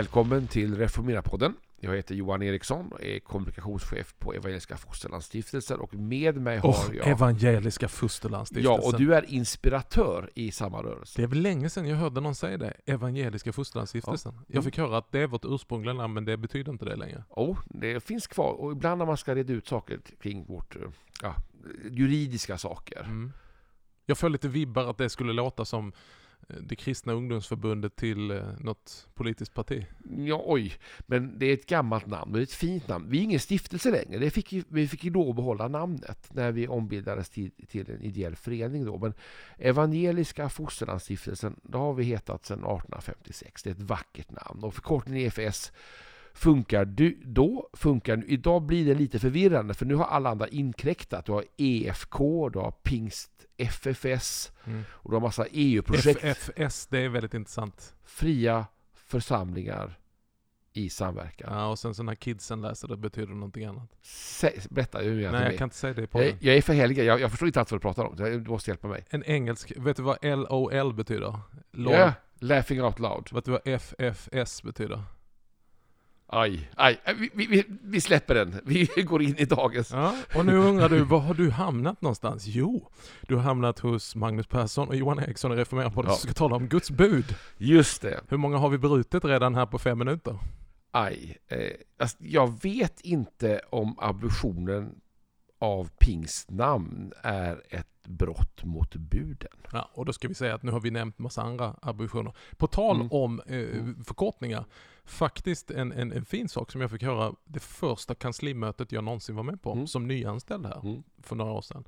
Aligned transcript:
Välkommen 0.00 0.46
till 0.46 0.76
Reformera-podden. 0.76 1.54
Jag 1.80 1.96
heter 1.96 2.14
Johan 2.14 2.42
Eriksson 2.42 2.92
och 2.92 3.04
är 3.04 3.18
kommunikationschef 3.18 4.14
på 4.18 4.34
Evangeliska 4.34 4.76
Fosterlandsstiftelsen 4.76 5.80
och 5.80 5.94
med 5.94 6.36
mig 6.36 6.58
har 6.58 6.68
Oh, 6.68 6.96
jag... 6.96 7.08
Evangeliska 7.08 7.88
Fosterlandsstiftelsen. 7.88 8.80
Ja, 8.82 8.88
och 8.88 8.98
du 8.98 9.14
är 9.14 9.34
inspiratör 9.34 10.30
i 10.34 10.52
samma 10.52 10.82
rörelse. 10.82 11.20
Det 11.20 11.22
är 11.22 11.26
väl 11.26 11.40
länge 11.40 11.70
sedan 11.70 11.88
jag 11.88 11.96
hörde 11.96 12.20
någon 12.20 12.34
säga 12.34 12.58
det. 12.58 12.72
Evangeliska 12.86 13.52
Fosterlandsstiftelsen. 13.52 14.38
Jag 14.46 14.64
fick 14.64 14.78
höra 14.78 14.98
att 14.98 15.12
det 15.12 15.20
är 15.20 15.26
vårt 15.26 15.44
ursprungliga 15.44 15.94
namn, 15.94 16.14
men 16.14 16.24
det 16.24 16.36
betyder 16.36 16.72
inte 16.72 16.84
det 16.84 16.96
längre. 16.96 17.24
Oh, 17.28 17.58
det 17.64 18.00
finns 18.00 18.26
kvar 18.26 18.52
och 18.52 18.72
ibland 18.72 18.98
när 18.98 19.06
man 19.06 19.16
ska 19.16 19.34
reda 19.34 19.52
ut 19.52 19.68
saker 19.68 20.00
kring 20.20 20.44
vårt 20.44 20.76
eh, 20.76 20.82
ja, 21.22 21.34
juridiska 21.90 22.58
saker. 22.58 23.00
Mm. 23.00 23.32
Jag 24.06 24.18
får 24.18 24.28
lite 24.28 24.48
vibbar 24.48 24.90
att 24.90 24.98
det 24.98 25.10
skulle 25.10 25.32
låta 25.32 25.64
som 25.64 25.92
Eh, 26.48 26.56
det 26.56 26.76
kristna 26.76 27.12
ungdomsförbundet 27.12 27.96
till 27.96 28.30
eh, 28.30 28.42
något 28.60 29.08
politiskt 29.14 29.54
parti. 29.54 29.86
Ja, 30.16 30.42
oj, 30.46 30.72
men 30.98 31.38
det 31.38 31.46
är 31.46 31.54
ett 31.54 31.66
gammalt 31.66 32.06
namn 32.06 32.30
men 32.30 32.38
det 32.38 32.40
är 32.40 32.42
ett 32.42 32.52
fint 32.52 32.88
namn. 32.88 33.06
Vi 33.08 33.18
är 33.18 33.22
ingen 33.22 33.40
stiftelse 33.40 33.90
längre. 33.90 34.18
Det 34.18 34.30
fick, 34.30 34.54
vi 34.68 34.88
fick 34.88 35.04
ju 35.04 35.10
lov 35.10 35.30
att 35.30 35.36
behålla 35.36 35.68
namnet 35.68 36.28
när 36.34 36.52
vi 36.52 36.68
ombildades 36.68 37.30
till, 37.30 37.50
till 37.68 37.90
en 37.90 38.02
ideell 38.02 38.36
förening. 38.36 38.84
Då. 38.84 38.98
Men 38.98 39.14
Evangeliska 39.58 40.48
Fosterlandsstiftelsen, 40.48 41.60
det 41.62 41.78
har 41.78 41.94
vi 41.94 42.04
hetat 42.04 42.44
sedan 42.44 42.58
1856. 42.58 43.62
Det 43.62 43.70
är 43.70 43.74
ett 43.74 43.80
vackert 43.80 44.30
namn 44.30 44.64
och 44.64 44.74
förkortningen 44.74 45.26
EFS 45.26 45.72
funkar 46.40 46.84
du, 46.84 47.20
då, 47.24 47.68
funkar 47.72 48.16
nu. 48.16 48.26
Idag 48.26 48.62
blir 48.62 48.86
det 48.86 48.94
lite 48.94 49.18
förvirrande 49.18 49.74
för 49.74 49.86
nu 49.86 49.94
har 49.94 50.04
alla 50.04 50.30
andra 50.30 50.48
inkräktat. 50.48 51.26
Du 51.26 51.32
har 51.32 51.44
EFK, 51.56 52.48
du 52.48 52.58
har 52.58 52.70
Pingst 52.70 53.30
FFS 53.56 54.52
Mm. 54.64 54.82
och 54.90 55.10
du 55.10 55.16
har 55.16 55.20
massa 55.20 55.46
EU-projekt. 55.50 56.24
FFS, 56.24 56.86
det 56.86 56.98
är 56.98 57.08
väldigt 57.08 57.34
intressant. 57.34 57.94
Fria 58.04 58.66
församlingar 58.94 59.98
i 60.72 60.90
samverkan. 60.90 61.52
Ja, 61.52 61.66
och 61.66 61.78
sen 61.78 61.94
så 61.94 62.02
när 62.02 62.14
kidsen 62.14 62.62
läser 62.62 62.88
det 62.88 62.96
betyder 62.96 63.28
det 63.28 63.34
någonting 63.34 63.64
annat. 63.64 63.88
Sä, 64.02 64.52
berätta 64.70 64.98
hur 64.98 65.10
Nej, 65.10 65.18
egentligen 65.18 65.44
jag 65.46 65.58
kan 65.58 65.66
inte 65.66 65.76
säga 65.76 65.94
det 65.94 66.06
på 66.06 66.22
jag, 66.22 66.34
jag 66.40 66.56
är 66.56 66.62
för 66.62 66.72
helgad, 66.72 67.04
jag, 67.04 67.20
jag 67.20 67.30
förstår 67.30 67.46
inte 67.48 67.60
allt 67.60 67.70
vad 67.70 67.80
du 67.80 67.82
pratar 67.82 68.04
om. 68.04 68.16
Du 68.16 68.50
måste 68.50 68.70
hjälpa 68.70 68.88
mig. 68.88 69.04
En 69.10 69.24
engelsk, 69.24 69.72
vet 69.76 69.96
du 69.96 70.02
vad 70.02 70.18
LOL 70.22 70.94
betyder? 70.94 71.38
LOL. 71.72 71.94
Ja, 71.94 72.12
laughing 72.38 72.82
out 72.82 72.98
loud. 72.98 73.28
Vet 73.32 73.44
du 73.44 73.50
vad 73.50 73.60
FFS 73.64 74.62
betyder? 74.62 75.02
Aj, 76.32 76.70
aj. 76.76 76.98
Vi, 77.18 77.30
vi- 77.34 77.46
vi, 77.46 77.64
vi 77.82 78.00
släpper 78.00 78.34
den. 78.34 78.60
Vi 78.64 78.84
går 79.04 79.22
in 79.22 79.36
i 79.38 79.44
dagens. 79.44 79.90
Ja, 79.90 80.14
och 80.34 80.46
nu 80.46 80.56
undrar 80.56 80.88
du, 80.88 81.00
var 81.04 81.18
har 81.18 81.34
du 81.34 81.50
hamnat 81.50 82.02
någonstans? 82.02 82.46
Jo, 82.46 82.88
du 83.22 83.34
har 83.36 83.42
hamnat 83.42 83.78
hos 83.78 84.16
Magnus 84.16 84.46
Persson 84.46 84.88
och 84.88 84.96
Johan 84.96 85.18
Eriksson 85.18 85.52
i 85.52 85.56
Reformera 85.56 85.90
på 85.90 86.04
Ja. 86.04 86.08
som 86.10 86.16
ska 86.16 86.32
tala 86.32 86.56
om 86.56 86.68
Guds 86.68 86.90
bud. 86.90 87.34
Just 87.56 88.02
det. 88.02 88.20
Hur 88.28 88.36
många 88.36 88.56
har 88.58 88.68
vi 88.68 88.78
brutit 88.78 89.24
redan 89.24 89.54
här 89.54 89.66
på 89.66 89.78
fem 89.78 89.98
minuter? 89.98 90.38
Aj. 90.90 91.36
Eh, 91.48 91.58
alltså, 91.98 92.16
jag 92.20 92.62
vet 92.62 93.00
inte 93.00 93.60
om 93.70 93.98
abortionen 93.98 94.94
av 95.62 95.90
pingstnamn 95.98 97.12
är 97.22 97.62
ett 97.70 97.86
brott 98.06 98.64
mot 98.64 98.94
buden. 98.96 99.48
Ja, 99.72 99.90
och 99.94 100.04
då 100.04 100.12
ska 100.12 100.28
vi 100.28 100.34
säga 100.34 100.54
att 100.54 100.62
nu 100.62 100.72
har 100.72 100.80
vi 100.80 100.90
nämnt 100.90 101.18
massa 101.18 101.42
andra 101.42 101.76
abortioner. 101.82 102.32
På 102.56 102.66
tal 102.66 102.96
Mm. 102.96 103.08
om 103.12 103.40
eh, 103.40 104.04
förkortningar, 104.04 104.64
faktiskt 105.04 105.70
en, 105.70 105.92
en, 105.92 106.12
en 106.12 106.24
fin 106.24 106.48
sak 106.48 106.70
som 106.72 106.80
jag 106.80 106.90
fick 106.90 107.02
höra 107.02 107.34
det 107.44 107.60
första 107.60 108.14
kanslimötet 108.14 108.92
jag 108.92 109.04
någonsin 109.04 109.36
var 109.36 109.42
med 109.42 109.62
på, 109.62 109.72
Mm. 109.72 109.86
som 109.86 110.06
nyanställd 110.08 110.66
här 110.66 110.80
Mm. 110.86 111.02
för 111.22 111.36
några 111.36 111.52
år 111.52 111.62
sedan. 111.62 111.84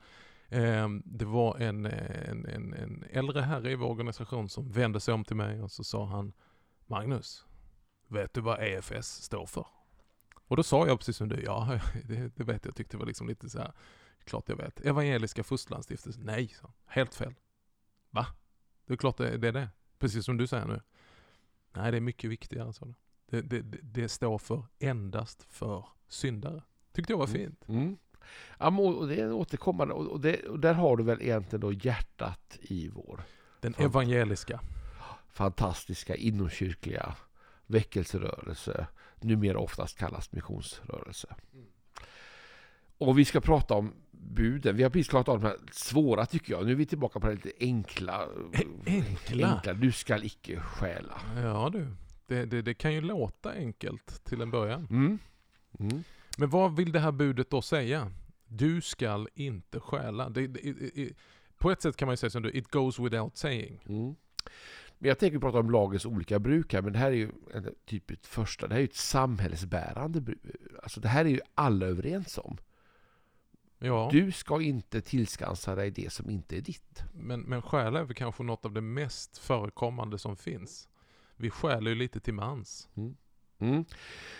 Eh, 0.48 0.88
det 1.04 1.24
var 1.24 1.58
en, 1.58 1.86
en, 1.86 2.46
en, 2.46 2.72
en 2.74 3.04
äldre 3.10 3.40
herre 3.40 3.70
i 3.72 3.74
vår 3.74 3.86
organisation 3.90 4.48
som 4.48 4.70
vände 4.70 5.00
sig 5.00 5.14
om 5.14 5.24
till 5.24 5.36
mig 5.36 5.62
och 5.62 5.70
så 5.70 5.84
sa 5.84 6.04
han 6.06 6.32
Magnus, 6.86 7.46
vet 8.08 8.34
du 8.34 8.40
vad 8.40 8.60
EFS 8.62 9.06
står 9.22 9.46
för? 9.46 9.66
Och 10.52 10.56
då 10.56 10.62
sa 10.62 10.86
jag 10.86 10.98
precis 10.98 11.16
som 11.16 11.28
du, 11.28 11.42
ja 11.42 11.78
det, 12.04 12.36
det 12.36 12.44
vet 12.44 12.64
jag, 12.64 12.74
tyckte 12.74 12.96
det 12.96 12.98
var 12.98 13.06
liksom 13.06 13.28
lite 13.28 13.50
så 13.50 13.58
här, 13.58 13.72
klart 14.24 14.48
jag 14.48 14.56
vet. 14.56 14.80
Evangeliska 14.80 15.44
Fosterlandsstiftelsen, 15.44 16.22
nej, 16.24 16.54
han. 16.62 16.72
helt 16.86 17.14
fel. 17.14 17.34
Va? 18.10 18.26
Det 18.86 18.92
är 18.92 18.96
klart 18.96 19.16
det, 19.16 19.36
det 19.36 19.48
är 19.48 19.52
det. 19.52 19.68
Precis 19.98 20.24
som 20.24 20.36
du 20.36 20.46
säger 20.46 20.66
nu. 20.66 20.80
Nej, 21.72 21.90
det 21.90 21.96
är 21.96 22.00
mycket 22.00 22.30
viktigare, 22.30 22.72
sa 22.72 22.86
du. 22.86 22.94
Det, 23.26 23.40
det, 23.40 23.78
det, 23.82 24.08
står 24.08 24.38
för 24.38 24.64
endast 24.78 25.42
för 25.42 25.86
syndare. 26.08 26.62
Tyckte 26.92 27.12
jag 27.12 27.18
var 27.18 27.26
fint. 27.26 27.68
Mm. 27.68 27.98
Ja, 28.58 28.70
men, 28.70 28.80
och 28.80 29.08
det 29.08 29.20
är 29.20 29.32
återkommande 29.32 29.94
och, 29.94 30.20
det, 30.20 30.48
och 30.48 30.60
där 30.60 30.74
har 30.74 30.96
du 30.96 31.04
väl 31.04 31.22
egentligen 31.22 31.60
då 31.60 31.72
hjärtat 31.72 32.58
i 32.60 32.88
vår 32.88 33.22
Den 33.60 33.74
evangeliska. 33.78 34.60
fantastiska 35.28 36.16
inomkyrkliga 36.16 37.16
väckelserörelse, 37.72 38.86
numera 39.20 39.58
oftast 39.58 39.98
kallas 39.98 40.32
missionsrörelse. 40.32 41.34
Och 42.98 43.18
vi 43.18 43.24
ska 43.24 43.40
prata 43.40 43.74
om 43.74 43.92
buden. 44.10 44.76
Vi 44.76 44.82
har 44.82 44.90
precis 44.90 45.08
klarat 45.08 45.28
av 45.28 45.40
de 45.40 45.46
här 45.46 45.56
svåra 45.72 46.26
tycker 46.26 46.52
jag. 46.52 46.66
Nu 46.66 46.72
är 46.72 46.76
vi 46.76 46.86
tillbaka 46.86 47.20
på 47.20 47.26
det 47.26 47.34
lite 47.34 47.52
enkla. 47.60 48.28
enkla? 48.86 49.54
enkla. 49.54 49.72
Du 49.72 49.92
skall 49.92 50.24
icke 50.24 50.60
stjäla. 50.60 51.20
Ja 51.36 51.70
du, 51.72 51.86
det, 52.26 52.44
det, 52.44 52.62
det 52.62 52.74
kan 52.74 52.94
ju 52.94 53.00
låta 53.00 53.52
enkelt 53.52 54.24
till 54.24 54.40
en 54.40 54.50
början. 54.50 54.86
Mm. 54.90 55.18
Mm. 55.78 56.04
Men 56.38 56.50
vad 56.50 56.76
vill 56.76 56.92
det 56.92 57.00
här 57.00 57.12
budet 57.12 57.50
då 57.50 57.62
säga? 57.62 58.12
Du 58.46 58.80
skall 58.80 59.28
inte 59.34 59.80
stjäla. 59.80 60.28
Det, 60.28 60.48
på 61.58 61.70
ett 61.70 61.82
sätt 61.82 61.96
kan 61.96 62.06
man 62.06 62.12
ju 62.12 62.16
säga 62.16 62.30
som 62.30 62.42
du, 62.42 62.50
it 62.50 62.68
goes 62.68 62.98
without 62.98 63.36
saying. 63.36 63.84
Mm. 63.88 64.14
Men 65.02 65.08
jag 65.08 65.18
tänker 65.18 65.38
prata 65.38 65.58
om 65.58 65.70
lagens 65.70 66.06
olika 66.06 66.38
bruk 66.38 66.72
här, 66.72 66.82
men 66.82 66.92
det 66.92 66.98
här 66.98 67.10
är 67.10 67.16
ju 67.16 67.30
en 67.54 67.74
typ 67.84 68.10
ett 68.10 68.26
första, 68.26 68.66
det 68.66 68.74
här 68.74 68.78
är 68.78 68.82
ju 68.82 68.88
ett 68.88 68.94
samhällsbärande 68.94 70.20
bruk. 70.20 70.40
Alltså 70.82 71.00
det 71.00 71.08
här 71.08 71.24
är 71.24 71.28
ju 71.28 71.40
alla 71.54 71.86
överens 71.86 72.38
om. 72.38 72.58
Ja, 73.78 74.08
Du 74.12 74.32
ska 74.32 74.60
inte 74.60 75.00
tillskansa 75.00 75.74
dig 75.74 75.90
det 75.90 76.12
som 76.12 76.30
inte 76.30 76.56
är 76.56 76.60
ditt. 76.60 77.04
men, 77.12 77.40
men 77.40 77.62
stjäla 77.62 78.00
är 78.00 78.04
väl 78.04 78.14
kanske 78.14 78.42
något 78.42 78.64
av 78.64 78.72
det 78.72 78.80
mest 78.80 79.38
förekommande 79.38 80.18
som 80.18 80.36
finns. 80.36 80.88
Vi 81.36 81.50
stjäler 81.50 81.90
ju 81.90 81.94
lite 81.94 82.20
till 82.20 82.34
mans. 82.34 82.88
Mm. 83.58 83.84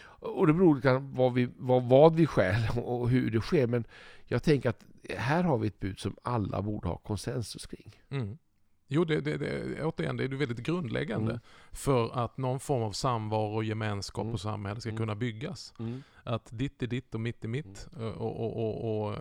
Och 0.04 0.46
det 0.46 0.52
beror 0.52 0.80
på 0.80 0.98
vad, 0.98 1.34
vi, 1.34 1.48
vad, 1.56 1.82
vad 1.82 2.14
vi 2.14 2.26
stjäl 2.26 2.68
och 2.78 3.10
hur 3.10 3.30
det 3.30 3.40
sker. 3.40 3.66
Men 3.66 3.84
jag 4.24 4.42
tänker 4.42 4.70
att 4.70 4.84
här 5.16 5.42
har 5.42 5.58
vi 5.58 5.66
ett 5.66 5.80
bud 5.80 5.98
som 5.98 6.16
alla 6.22 6.62
borde 6.62 6.88
ha 6.88 6.96
konsensus 6.96 7.66
kring. 7.66 8.00
Mm. 8.10 8.38
Jo, 8.94 9.04
det, 9.04 9.20
det, 9.20 9.36
det, 9.38 9.84
återigen, 9.84 10.16
det 10.16 10.24
är 10.24 10.28
väldigt 10.28 10.58
grundläggande 10.66 11.30
Mm. 11.30 11.40
för 11.72 12.24
att 12.24 12.36
någon 12.38 12.60
form 12.60 12.82
av 12.82 12.92
samvaro 12.92 13.54
och 13.54 13.64
gemenskap 13.64 14.22
Mm. 14.22 14.34
och 14.34 14.40
samhälle 14.40 14.80
ska 14.80 14.90
Mm. 14.90 14.98
kunna 14.98 15.14
byggas. 15.14 15.74
Att 16.24 16.48
ditt 16.52 16.82
är 16.82 16.86
ditt 16.86 17.14
och 17.14 17.20
mitt 17.20 17.44
är 17.44 17.48
mitt. 17.48 17.88
Mm. 17.96 18.12
Och, 18.12 18.40
och, 18.40 18.56
och, 18.56 19.08
och, 19.08 19.18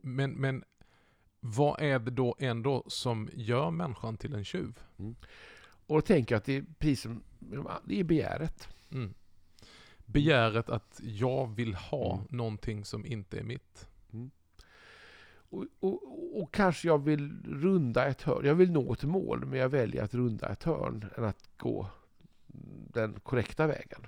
men, 0.00 0.30
men 0.30 0.64
vad 1.40 1.80
är 1.80 1.98
det 1.98 2.10
då 2.10 2.36
ändå 2.38 2.84
som 2.86 3.28
gör 3.34 3.70
människan 3.70 4.16
till 4.16 4.34
en 4.34 4.44
tjuv? 4.44 4.78
Och 5.86 5.94
då 5.96 6.00
tänker 6.00 6.34
jag 6.34 6.38
att 6.38 6.44
det 6.44 6.56
är 6.56 6.64
precis 6.78 7.00
som 7.02 7.22
det 7.84 8.00
är 8.00 8.04
begäret. 8.04 8.68
Mm. 8.92 9.14
Begäret 10.06 10.70
att 10.70 11.00
jag 11.04 11.46
vill 11.54 11.74
ha 11.74 12.14
Mm. 12.14 12.26
någonting 12.30 12.84
som 12.84 13.06
inte 13.06 13.38
är 13.38 13.42
mitt. 13.44 13.88
Och, 15.50 15.64
och, 15.80 16.42
och 16.42 16.54
kanske 16.54 16.88
jag 16.88 17.04
vill 17.04 17.42
runda 17.44 18.06
ett 18.06 18.22
hörn. 18.22 18.46
Jag 18.46 18.54
vill 18.54 18.72
nå 18.72 18.92
ett 18.92 19.04
mål, 19.04 19.46
men 19.46 19.58
jag 19.58 19.68
väljer 19.68 20.02
att 20.02 20.14
runda 20.14 20.48
ett 20.48 20.62
hörn 20.62 21.04
än 21.16 21.24
att 21.24 21.50
gå 21.56 21.86
den 22.92 23.20
korrekta 23.20 23.66
vägen. 23.66 24.06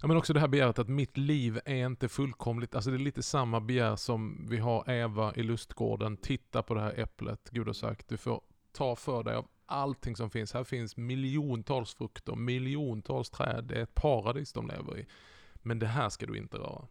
Ja, 0.00 0.08
men 0.08 0.16
också 0.16 0.32
det 0.32 0.40
här 0.40 0.48
begäret 0.48 0.78
att 0.78 0.88
mitt 0.88 1.16
liv 1.16 1.60
är 1.64 1.86
inte 1.86 2.08
fullkomligt. 2.08 2.74
Alltså 2.74 2.90
det 2.90 2.96
är 2.96 2.98
lite 2.98 3.22
samma 3.22 3.60
begär 3.60 3.96
som 3.96 4.46
vi 4.50 4.58
har 4.58 4.90
Eva 4.90 5.34
i 5.34 5.42
lustgården. 5.42 6.16
Titta 6.16 6.62
på 6.62 6.74
det 6.74 6.80
här 6.80 7.00
äpplet. 7.00 7.50
Gud 7.50 7.66
har 7.66 7.74
sagt 7.74 8.08
du 8.08 8.16
får 8.16 8.40
ta 8.72 8.96
för 8.96 9.22
dig 9.22 9.34
av 9.34 9.48
allting 9.66 10.16
som 10.16 10.30
finns. 10.30 10.52
Här 10.54 10.64
finns 10.64 10.96
miljontals 10.96 11.94
frukter, 11.94 12.34
miljontals 12.34 13.30
träd. 13.30 13.64
Det 13.64 13.74
är 13.74 13.82
ett 13.82 13.94
paradis 13.94 14.52
de 14.52 14.68
lever 14.68 14.98
i. 14.98 15.06
Men 15.54 15.78
det 15.78 15.86
här 15.86 16.08
ska 16.08 16.26
du 16.26 16.38
inte 16.38 16.56
röra. 16.56 16.86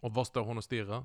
Och 0.00 0.14
vad 0.14 0.26
står 0.26 0.44
hon 0.44 0.58
och 0.58 0.64
stirrar? 0.64 1.04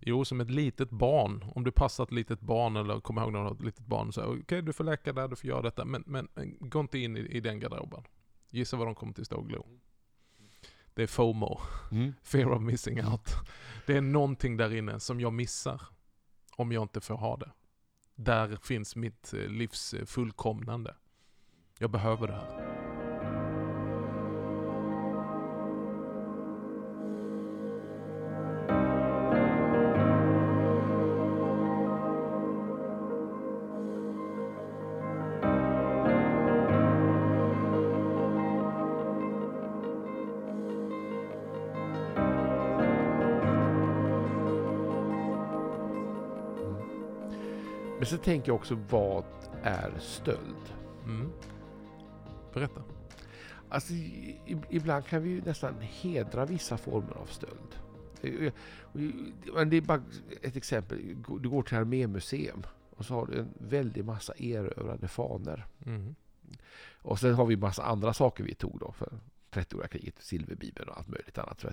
Jo, 0.00 0.24
som 0.24 0.40
ett 0.40 0.50
litet 0.50 0.90
barn. 0.90 1.44
Om 1.54 1.64
du 1.64 1.70
passar 1.70 2.04
ett 2.04 2.12
litet 2.12 2.40
barn 2.40 2.76
eller 2.76 3.00
kommer 3.00 3.22
ihåg 3.22 3.32
när 3.32 3.38
du 3.38 3.44
har 3.44 3.54
ett 3.54 3.62
litet 3.62 3.86
barn. 3.86 4.12
så 4.12 4.38
Okej, 4.40 4.62
du 4.62 4.72
får 4.72 4.84
leka 4.84 5.12
där, 5.12 5.28
du 5.28 5.36
får 5.36 5.50
göra 5.50 5.62
detta. 5.62 5.84
Men, 5.84 6.04
men 6.06 6.28
men 6.34 6.56
gå 6.60 6.80
inte 6.80 6.98
in 6.98 7.16
i, 7.16 7.20
i 7.20 7.40
den 7.40 7.60
garderoben. 7.60 8.02
Gissa 8.50 8.76
vad 8.76 8.86
de 8.86 8.94
kommer 8.94 9.12
till 9.12 9.24
stå 9.24 9.36
och 9.36 9.48
glo. 9.48 9.66
Det 10.94 11.02
är 11.02 11.06
FOMO. 11.06 11.60
Fear 12.22 12.52
of 12.52 12.62
missing 12.62 13.04
out. 13.04 13.30
Det 13.86 13.96
är 13.96 14.00
någonting 14.00 14.56
där 14.56 14.74
inne 14.74 15.00
som 15.00 15.20
jag 15.20 15.32
missar 15.32 15.82
om 16.56 16.72
jag 16.72 16.82
inte 16.82 17.00
får 17.00 17.16
ha 17.16 17.36
det. 17.36 17.50
Där 18.14 18.58
finns 18.62 18.96
mitt 18.96 19.34
eh, 19.34 19.40
livs 19.40 19.94
eh, 19.94 20.04
fullkomnande. 20.04 20.96
Jag 21.78 21.90
behöver 21.90 22.26
det 22.26 22.34
här. 22.34 22.87
Men 47.98 48.06
så 48.06 48.16
tänker 48.16 48.48
jag 48.48 48.56
också, 48.56 48.78
vad 48.90 49.24
är 49.62 49.98
stöld? 49.98 50.74
Mm. 51.04 51.32
Berätta. 52.54 52.82
Alltså, 53.68 53.92
ibland 54.70 55.06
kan 55.06 55.22
vi 55.22 55.30
ju 55.30 55.42
nästan 55.42 55.74
hedra 55.80 56.46
vissa 56.46 56.76
former 56.76 57.16
av 57.16 57.26
stöld. 57.26 57.76
Eh, 58.22 58.52
Men 59.54 59.70
det 59.70 59.76
är 59.76 59.80
bara 59.80 60.02
ett 60.42 60.56
exempel. 60.56 60.98
Du 61.40 61.48
går 61.48 61.62
till 61.62 61.76
Armémuseum 61.76 62.62
och 62.90 63.04
så 63.04 63.14
har 63.14 63.26
du 63.26 63.38
en 63.38 63.54
väldig 63.58 64.04
massa 64.04 64.34
erövrade 64.36 65.08
fanor. 65.08 65.66
Mm. 65.86 66.14
Och 67.02 67.18
sen 67.18 67.34
har 67.34 67.46
vi 67.46 67.56
massa 67.56 67.82
andra 67.82 68.12
saker 68.12 68.44
vi 68.44 68.54
tog 68.54 68.78
då 68.78 68.92
för 68.92 69.20
30-åriga 69.50 69.88
kriget, 69.88 70.14
silverbibeln 70.18 70.88
och 70.88 70.98
allt 70.98 71.08
möjligt 71.08 71.38
annat. 71.38 71.64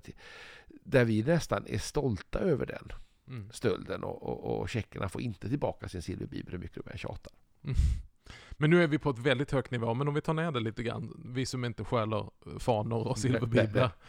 Där 0.67 1.05
vi 1.05 1.23
nästan 1.23 1.67
är 1.67 1.77
stolta 1.77 2.39
över 2.39 2.65
den 2.65 2.91
Mm. 3.27 3.49
stölden 3.51 4.03
och, 4.03 4.23
och, 4.23 4.59
och 4.59 4.69
tjeckerna 4.69 5.09
får 5.09 5.21
inte 5.21 5.49
tillbaka 5.49 5.89
sin 5.89 6.01
silverbibel 6.01 6.51
hur 6.51 6.59
mycket 6.59 6.85
de 6.85 6.91
än 6.91 6.97
tjatar. 6.97 7.33
Men 8.51 8.69
nu 8.69 8.83
är 8.83 8.87
vi 8.87 8.97
på 8.99 9.09
ett 9.09 9.19
väldigt 9.19 9.51
högt 9.51 9.71
nivå, 9.71 9.93
men 9.93 10.07
om 10.07 10.13
vi 10.13 10.21
tar 10.21 10.33
ner 10.33 10.51
det 10.51 10.59
lite 10.59 10.83
grann. 10.83 11.21
Vi 11.25 11.45
som 11.45 11.65
inte 11.65 11.83
stjäler 11.83 12.29
fanor 12.59 13.07
och 13.07 13.19
silverbiblar. 13.19 13.91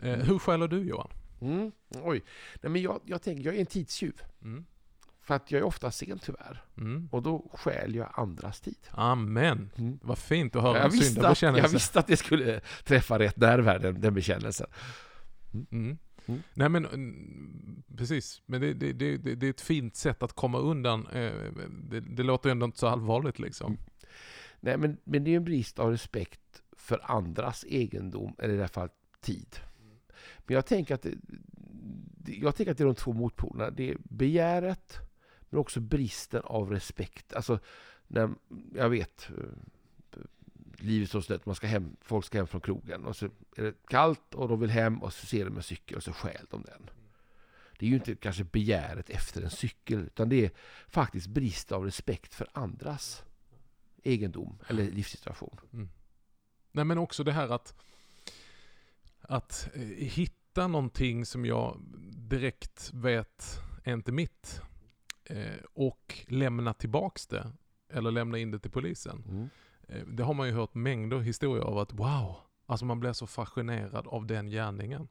Eh, 0.00 0.18
hur 0.18 0.38
stjäler 0.38 0.68
du 0.68 0.78
Johan? 0.78 1.08
Mm. 1.40 1.72
Oj, 1.88 2.24
Nej, 2.62 2.70
men 2.70 2.82
jag, 2.82 3.00
jag 3.04 3.22
tänker, 3.22 3.44
jag 3.44 3.54
är 3.54 3.60
en 3.60 3.66
tidstjuv. 3.66 4.22
Mm. 4.42 4.64
För 5.20 5.34
att 5.34 5.50
jag 5.50 5.58
är 5.58 5.64
ofta 5.64 5.90
sen 5.90 6.18
tyvärr. 6.18 6.64
Mm. 6.76 7.08
Och 7.12 7.22
då 7.22 7.50
stjäl 7.54 7.94
jag 7.94 8.08
andras 8.14 8.60
tid. 8.60 8.78
Amen. 8.90 9.70
Mm. 9.76 9.98
Vad 10.02 10.18
fint 10.18 10.56
att 10.56 10.62
höra 10.62 10.78
Jag 10.78 10.92
en 10.92 10.98
att, 10.98 11.04
syndabekännelse. 11.04 11.66
jag 11.66 11.72
visste 11.72 11.98
att 11.98 12.06
det 12.06 12.16
skulle 12.16 12.60
träffa 12.84 13.18
rätt 13.18 13.36
nerv 13.36 13.66
här, 13.66 13.78
den, 13.78 14.00
den 14.00 14.14
bekännelsen. 14.14 14.66
Mm. 15.70 15.98
Mm. 16.26 16.42
Nej 16.54 16.68
men 16.68 16.86
mm, 16.86 17.82
precis, 17.96 18.42
men 18.46 18.60
det, 18.60 18.74
det, 18.74 18.92
det, 18.92 19.16
det, 19.16 19.46
är 19.46 19.50
ett 19.50 19.60
fint 19.60 19.96
sätt 19.96 20.22
att 20.22 20.32
komma 20.32 20.58
undan. 20.58 21.06
eh, 21.06 21.32
Det, 22.00 22.22
låter 22.22 22.50
ändå 22.50 22.66
inte 22.66 22.78
så 22.78 22.86
allvarligt 22.86 23.38
liksom. 23.38 23.66
Mm. 23.72 23.80
Nej, 24.60 24.78
men, 24.78 24.96
men 25.04 25.24
det 25.24 25.28
är 25.28 25.32
ju 25.32 25.36
en 25.36 25.44
brist 25.44 25.78
av 25.78 25.90
respekt 25.90 26.62
för 26.76 27.10
andras 27.10 27.64
egendom, 27.68 28.36
eller 28.38 28.54
i 28.54 28.56
det 28.56 28.62
här 28.62 28.68
fallet 28.68 28.92
tid. 29.20 29.56
Men 30.46 30.54
jag 30.54 30.66
tänker 30.66 30.94
att 30.94 31.06
jag 32.26 32.56
tänker 32.56 32.72
att 32.72 32.78
det 32.78 32.84
är 32.84 32.86
de 32.86 32.94
två 32.94 33.12
motpolerna. 33.12 33.70
Det 33.70 33.90
är 33.90 33.96
begäret, 34.04 34.98
men 35.50 35.60
också 35.60 35.80
bristen 35.80 36.42
av 36.44 36.70
respekt. 36.70 37.34
Alltså, 37.34 37.58
när, 38.06 38.30
jag 38.74 38.90
vet, 38.90 39.30
eh, 39.30 39.44
livet 40.84 41.10
som 41.10 41.22
snett, 41.22 41.46
man 41.46 41.54
ska 41.54 41.66
hem, 41.66 41.96
folk 42.00 42.24
ska 42.24 42.38
hem 42.38 42.46
från 42.46 42.60
krogen 42.60 43.04
och 43.04 43.16
så 43.16 43.26
är 43.56 43.62
det 43.62 43.74
kallt 43.86 44.34
och 44.34 44.48
de 44.48 44.60
vill 44.60 44.70
hem 44.70 45.02
och 45.02 45.12
så 45.12 45.26
ser 45.26 45.44
de 45.44 45.56
en 45.56 45.62
cykel 45.62 45.96
och 45.96 46.02
så 46.02 46.12
stjäl 46.12 46.46
de 46.50 46.62
den. 46.62 46.90
Det 47.78 47.86
är 47.86 47.90
ju 47.90 47.96
inte 47.96 48.14
kanske 48.14 48.44
begäret 48.44 49.10
efter 49.10 49.42
en 49.42 49.50
cykel, 49.50 49.98
utan 49.98 50.28
det 50.28 50.44
är 50.44 50.50
faktiskt 50.88 51.26
brist 51.26 51.72
av 51.72 51.84
respekt 51.84 52.34
för 52.34 52.48
andras 52.52 53.24
egendom 54.02 54.58
eller 54.66 54.90
livssituation. 54.90 55.60
Nej 56.72 56.84
men 56.84 56.98
också 56.98 57.24
det 57.24 57.32
här 57.32 57.48
att, 57.48 57.74
att 59.20 59.68
eh, 59.74 59.82
hitta 59.96 60.66
någonting 60.66 61.26
som 61.26 61.46
jag 61.46 61.80
direkt 62.16 62.90
vet 62.94 63.60
är 63.84 63.92
inte 63.92 64.12
mitt 64.12 64.60
eh, 65.24 65.64
och 65.72 66.24
lämna 66.28 66.74
tillbaks 66.74 67.26
det 67.26 67.52
eller 67.88 68.10
lämna 68.10 68.38
in 68.38 68.50
det 68.50 68.58
till 68.58 68.70
polisen. 68.70 69.24
Mm. 69.28 69.48
Eh, 69.88 70.02
Det 70.06 70.22
har 70.22 70.34
man 70.34 70.46
ju 70.48 70.52
hört 70.54 70.74
mängder 70.74 71.18
historier 71.20 71.64
av 71.64 71.78
att 71.78 71.92
wow, 71.92 72.36
alltså 72.66 72.84
man 72.84 73.00
blir 73.00 73.12
så 73.12 73.26
fascinerad 73.26 74.06
av 74.06 74.26
den 74.26 74.46
gärningen. 74.46 75.08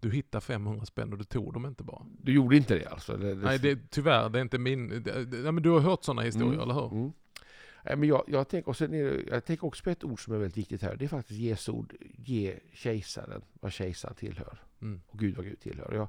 Du 0.00 0.10
hittar 0.10 0.40
500 0.40 0.84
spänn 0.86 1.12
och 1.12 1.18
du 1.18 1.24
tog 1.24 1.52
dem 1.52 1.66
inte 1.66 1.84
bara. 1.84 2.06
Du 2.22 2.32
gjorde 2.32 2.56
inte 2.56 2.78
det 2.78 2.86
alltså? 2.86 3.16
Det, 3.16 3.34
det, 3.34 3.44
Nej, 3.44 3.58
det, 3.58 3.90
tyvärr, 3.90 4.28
det 4.28 4.38
är 4.38 4.42
inte 4.42 4.58
min... 4.58 4.88
Det, 5.02 5.36
ja, 5.44 5.52
men 5.52 5.62
du 5.62 5.70
har 5.70 5.80
hört 5.80 6.04
sådana 6.04 6.22
historier, 6.22 6.52
Mm, 6.54 6.60
eller 6.60 6.74
hur? 6.74 6.92
Mm. 6.92 7.12
Nej, 7.84 7.96
men 7.96 8.08
jag, 8.08 8.24
jag, 8.26 8.48
tänker, 8.48 8.68
och 8.68 8.76
sen 8.76 8.90
det, 8.90 8.98
jag 9.28 9.44
tänker 9.44 9.66
också 9.66 9.84
på 9.84 9.90
ett 9.90 10.04
ord 10.04 10.24
som 10.24 10.34
är 10.34 10.38
väldigt 10.38 10.56
viktigt 10.56 10.82
här. 10.82 10.96
Det 10.96 11.04
är 11.04 11.08
faktiskt 11.08 11.40
Jesu 11.40 11.72
ord. 11.72 11.94
Ge 12.16 12.58
kejsaren 12.72 13.42
vad 13.60 13.72
kejsaren 13.72 14.14
tillhör. 14.14 14.58
Mm. 14.82 15.00
Och 15.08 15.18
Gud 15.18 15.36
vad 15.36 15.44
Gud 15.44 15.60
tillhör. 15.60 15.92
Jag 15.94 16.08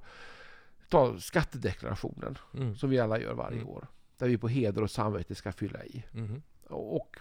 tar 0.90 1.18
skattedeklarationen 1.18 2.38
Mm. 2.54 2.76
som 2.76 2.90
vi 2.90 3.00
alla 3.00 3.20
gör 3.20 3.34
varje 3.34 3.58
Mm. 3.58 3.70
år. 3.70 3.88
Där 4.18 4.28
vi 4.28 4.38
på 4.38 4.48
heder 4.48 4.84
och 4.84 4.92
samvete 4.92 5.36
ska 5.36 5.52
fylla 5.52 5.86
i. 5.86 6.04
Mhm. 6.12 6.42
Och 6.70 7.18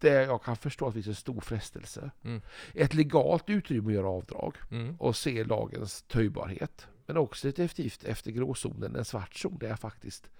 det 0.00 0.24
jag 0.24 0.42
kan 0.42 0.56
förstå 0.56 0.86
att 0.86 0.94
det 0.94 1.02
finns 1.02 1.16
en 1.16 1.20
stor 1.20 1.40
frestelse. 1.40 2.10
Mm. 2.22 2.40
Ett 2.74 2.94
legalt 2.94 3.50
utrymme 3.50 3.88
att 3.88 3.94
göra 3.94 4.08
avdrag. 4.08 4.56
Mm. 4.70 4.96
och 4.96 5.16
se 5.16 5.44
lagens 5.44 6.02
töjbarhet. 6.02 6.86
Men 7.06 7.16
också 7.16 7.48
definitivt 7.48 8.04
efter 8.04 8.30
gråzonen, 8.30 8.96
en 8.96 9.04
svart 9.04 9.34
zon, 9.34 9.58
där 9.58 9.68
jag 9.68 9.80
faktiskt 9.80 10.30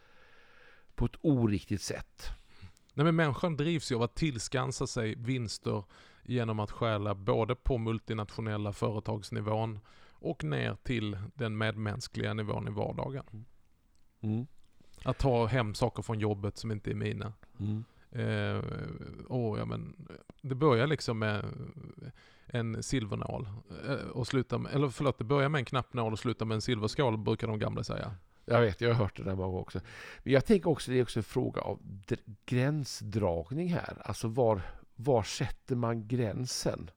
på 0.95 1.05
ett 1.05 1.17
oriktigt 1.21 1.83
sätt. 1.83 2.31
Nej 2.95 3.05
men 3.05 3.17
människan 3.17 3.57
drivs 3.57 3.93
ju 3.93 3.97
av 3.97 4.03
att 4.03 4.15
tillskansa 4.15 4.87
sig 4.87 5.15
vinster 5.15 5.85
genom 6.23 6.61
att 6.61 6.71
stjäla 6.71 7.15
både 7.15 7.55
på 7.55 7.79
multinationella 7.79 8.73
företagsnivån 8.73 9.81
och 10.21 10.45
ner 10.45 10.77
till 10.83 11.19
den 11.35 11.59
medmänskliga 11.59 12.35
nivån 12.35 12.69
i 12.69 12.71
vardagen. 12.71 13.45
Mm. 14.21 14.47
Att 15.05 15.19
ta 15.19 15.47
hem 15.47 15.75
saker 15.75 16.03
från 16.03 16.21
jobbet 16.21 16.57
som 16.57 16.71
inte 16.71 16.91
är 16.91 16.95
mina. 16.95 17.33
Mm. 17.61 17.85
Eh, 18.13 18.59
och 19.27 19.59
ja, 19.59 19.65
men, 19.65 20.09
det 20.43 20.55
börjar 20.55 20.87
liksom 20.87 21.19
med 21.19 21.45
en 22.47 22.83
silvernål. 22.83 23.49
Eh, 23.89 23.95
och 23.95 24.27
slutar 24.27 24.59
med, 24.59 24.73
eller 24.73 24.89
förlåt, 24.89 25.19
det 25.19 25.25
börjar 25.25 25.49
med 25.49 25.59
en 25.59 25.65
knappnål 25.65 26.13
och 26.13 26.19
slutar 26.19 26.47
med 26.47 26.55
en 26.55 26.61
silverskål 26.61 27.19
brukar 27.19 27.47
de 27.47 27.59
gamla 27.59 27.85
säga. 27.85 28.15
Jag 28.45 28.61
vet, 28.61 28.81
jag 28.81 28.89
har 28.89 28.95
hört 28.95 29.17
det 29.17 29.23
där 29.23 29.35
många 29.35 29.47
gånger 29.47 29.61
också. 29.61 29.81
Men 30.23 30.33
jag 30.33 30.45
tänker 30.45 30.71
också, 30.71 30.91
det 30.91 30.99
är 30.99 31.03
också 31.03 31.19
en 31.19 31.25
fråga 31.25 31.61
av 31.61 31.81
dr- 31.83 32.35
gränsdragning 32.47 33.73
här. 33.73 34.03
Alltså 34.05 34.29
var, 34.29 34.63
var 34.97 35.23
sätter 35.23 35.77
man 35.77 36.09
gränsen? 36.09 36.91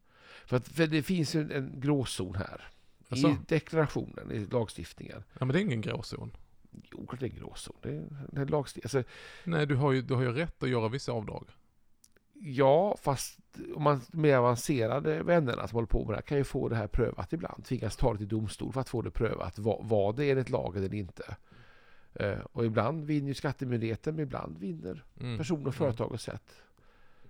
För, 0.45 0.57
att, 0.57 0.67
för 0.67 0.87
det 0.87 1.03
finns 1.03 1.35
ju 1.35 1.41
en, 1.41 1.51
en 1.51 1.79
gråzon 1.79 2.35
här. 2.35 2.61
Alltså? 3.09 3.27
I 3.27 3.37
deklarationen, 3.47 4.31
i 4.31 4.39
lagstiftningen. 4.39 5.23
Ja 5.39 5.45
men 5.45 5.53
det 5.53 5.59
är 5.59 5.61
ingen 5.61 5.81
gråzon. 5.81 6.31
Jo, 6.91 7.07
det 7.19 7.25
är 7.25 7.29
en 7.29 7.35
gråzon. 7.35 7.75
Det 7.81 7.89
är, 7.89 8.03
det 8.31 8.41
är 8.41 8.45
lagstiftning. 8.45 8.99
Alltså, 8.99 9.11
Nej, 9.43 9.65
du 9.67 9.75
har, 9.75 9.91
ju, 9.91 10.01
du 10.01 10.13
har 10.13 10.21
ju 10.21 10.31
rätt 10.33 10.63
att 10.63 10.69
göra 10.69 10.87
vissa 10.87 11.11
avdrag. 11.11 11.47
Ja, 12.43 12.97
fast 13.01 13.39
om 13.75 13.83
man 13.83 14.01
mer 14.11 14.37
avancerade 14.37 15.23
vännerna 15.23 15.67
som 15.67 15.75
håller 15.75 15.87
på 15.87 15.99
med 16.05 16.13
det 16.13 16.15
här 16.15 16.21
kan 16.21 16.37
ju 16.37 16.43
få 16.43 16.69
det 16.69 16.75
här 16.75 16.87
prövat 16.87 17.33
ibland. 17.33 17.65
Tvingas 17.65 17.95
ta 17.95 18.11
det 18.11 18.17
till 18.17 18.27
domstol 18.27 18.73
för 18.73 18.81
att 18.81 18.89
få 18.89 19.01
det 19.01 19.11
prövat. 19.11 19.59
Var 19.59 20.13
det 20.13 20.29
enligt 20.31 20.49
lagen 20.49 20.83
eller 20.83 20.95
inte? 20.97 21.35
Eh, 22.13 22.39
och 22.51 22.65
ibland 22.65 23.05
vinner 23.05 23.27
ju 23.27 23.33
skattemyndigheten, 23.33 24.15
men 24.15 24.23
ibland 24.23 24.57
vinner 24.57 25.03
Mm. 25.19 25.37
personer 25.37 25.67
och 25.67 25.75
företag 25.75 26.11
och 26.11 26.21
sätt. 26.21 26.43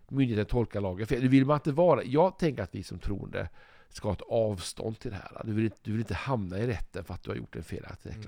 Myndigheten 0.10 0.46
tolkar 0.46 0.82
lagen 0.82 1.08
fel. 1.08 1.22
Det 1.22 1.28
vill 1.28 1.46
man 1.46 1.56
inte 1.56 1.72
vara. 1.72 2.04
Jag 2.04 2.40
tänker 2.40 2.64
att 2.64 2.76
vi 2.76 2.84
som 2.84 3.00
troende 3.00 3.50
ska 3.90 4.08
ha 4.08 4.14
ett 4.14 4.22
avstånd 4.22 5.00
till 5.00 5.12
det 5.12 5.18
här. 5.18 5.42
Du 5.46 5.54
vill, 5.54 5.64
inte- 5.66 5.78
du 5.84 5.92
vill 5.92 6.00
inte 6.02 6.14
hamna 6.14 6.60
i 6.60 6.68
rätten 6.68 7.04
för 7.04 7.14
att 7.14 7.24
du 7.24 7.30
har 7.30 7.38
gjort 7.38 7.56
en 7.56 7.64
felaktig 7.64 8.10
Mm. 8.10 8.22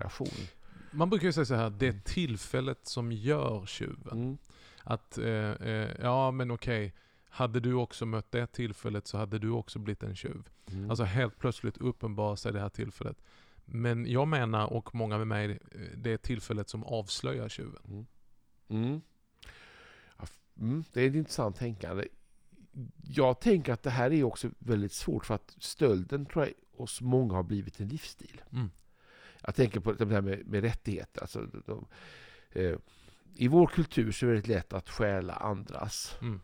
Man 0.93 1.09
brukar 1.09 1.27
ju 1.27 1.33
säga 1.33 1.45
så 1.45 1.55
här, 1.55 1.69
det 1.69 1.87
är 1.87 1.99
tillfället 2.05 2.87
som 2.87 3.11
gör 3.11 3.65
tjuven. 3.65 4.21
Mm. 4.23 4.37
Att, 4.83 5.17
eh, 5.17 5.51
eh, 5.51 5.89
ja 6.01 6.31
men 6.31 6.51
okej, 6.51 6.93
hade 7.29 7.59
du 7.59 7.73
också 7.73 8.05
mött 8.05 8.31
det 8.31 8.47
tillfället 8.47 9.07
så 9.07 9.17
hade 9.17 9.39
du 9.39 9.49
också 9.49 9.79
blivit 9.79 10.03
en 10.03 10.15
tjuv. 10.15 10.49
Mm. 10.71 10.89
Alltså 10.89 11.03
helt 11.03 11.37
plötsligt 11.37 11.77
uppenbarar 11.77 12.35
sig 12.35 12.53
det 12.53 12.59
här 12.59 12.69
tillfället. 12.69 13.17
Men 13.65 14.11
jag 14.11 14.27
menar, 14.27 14.73
och 14.73 14.95
många 14.95 15.17
med 15.17 15.27
mig, 15.27 15.59
det 15.97 16.11
är 16.11 16.17
tillfället 16.17 16.69
som 16.69 16.83
avslöjar 16.83 17.49
tjuven. 17.49 18.07
Mm. 18.67 19.01
F- 20.19 20.39
mm, 20.59 20.83
det 20.93 21.01
är 21.01 21.09
ett 21.09 21.15
intressant 21.15 21.55
tänkande. 21.55 22.07
Jag 23.03 23.41
tänker 23.41 23.73
att 23.73 23.83
det 23.83 23.89
här 23.89 24.13
är 24.13 24.23
också 24.23 24.49
väldigt 24.59 24.93
svårt 24.93 25.25
för 25.25 25.35
att 25.35 25.55
stölden 25.59 26.25
tror 26.25 26.45
jag 26.45 26.53
hos 26.77 27.01
många 27.01 27.33
har 27.33 27.43
blivit 27.43 27.79
en 27.79 27.87
livsstil. 27.87 28.41
Mm. 28.51 28.71
Jag 29.45 29.55
tänker 29.55 29.79
på 29.79 29.93
det 29.93 30.13
här 30.13 30.21
med, 30.21 30.47
med 30.47 30.61
rättigheter. 30.61 31.21
Alltså, 31.21 31.47
de, 31.65 31.87
eh, 32.51 32.75
I 33.35 33.47
vår 33.47 33.67
kultur 33.67 34.11
så 34.11 34.27
är 34.27 34.33
det 34.33 34.47
lätt 34.47 34.73
att 34.73 34.89
stjäla 34.89 35.33
andras 35.33 36.17
Mm. 36.21 36.41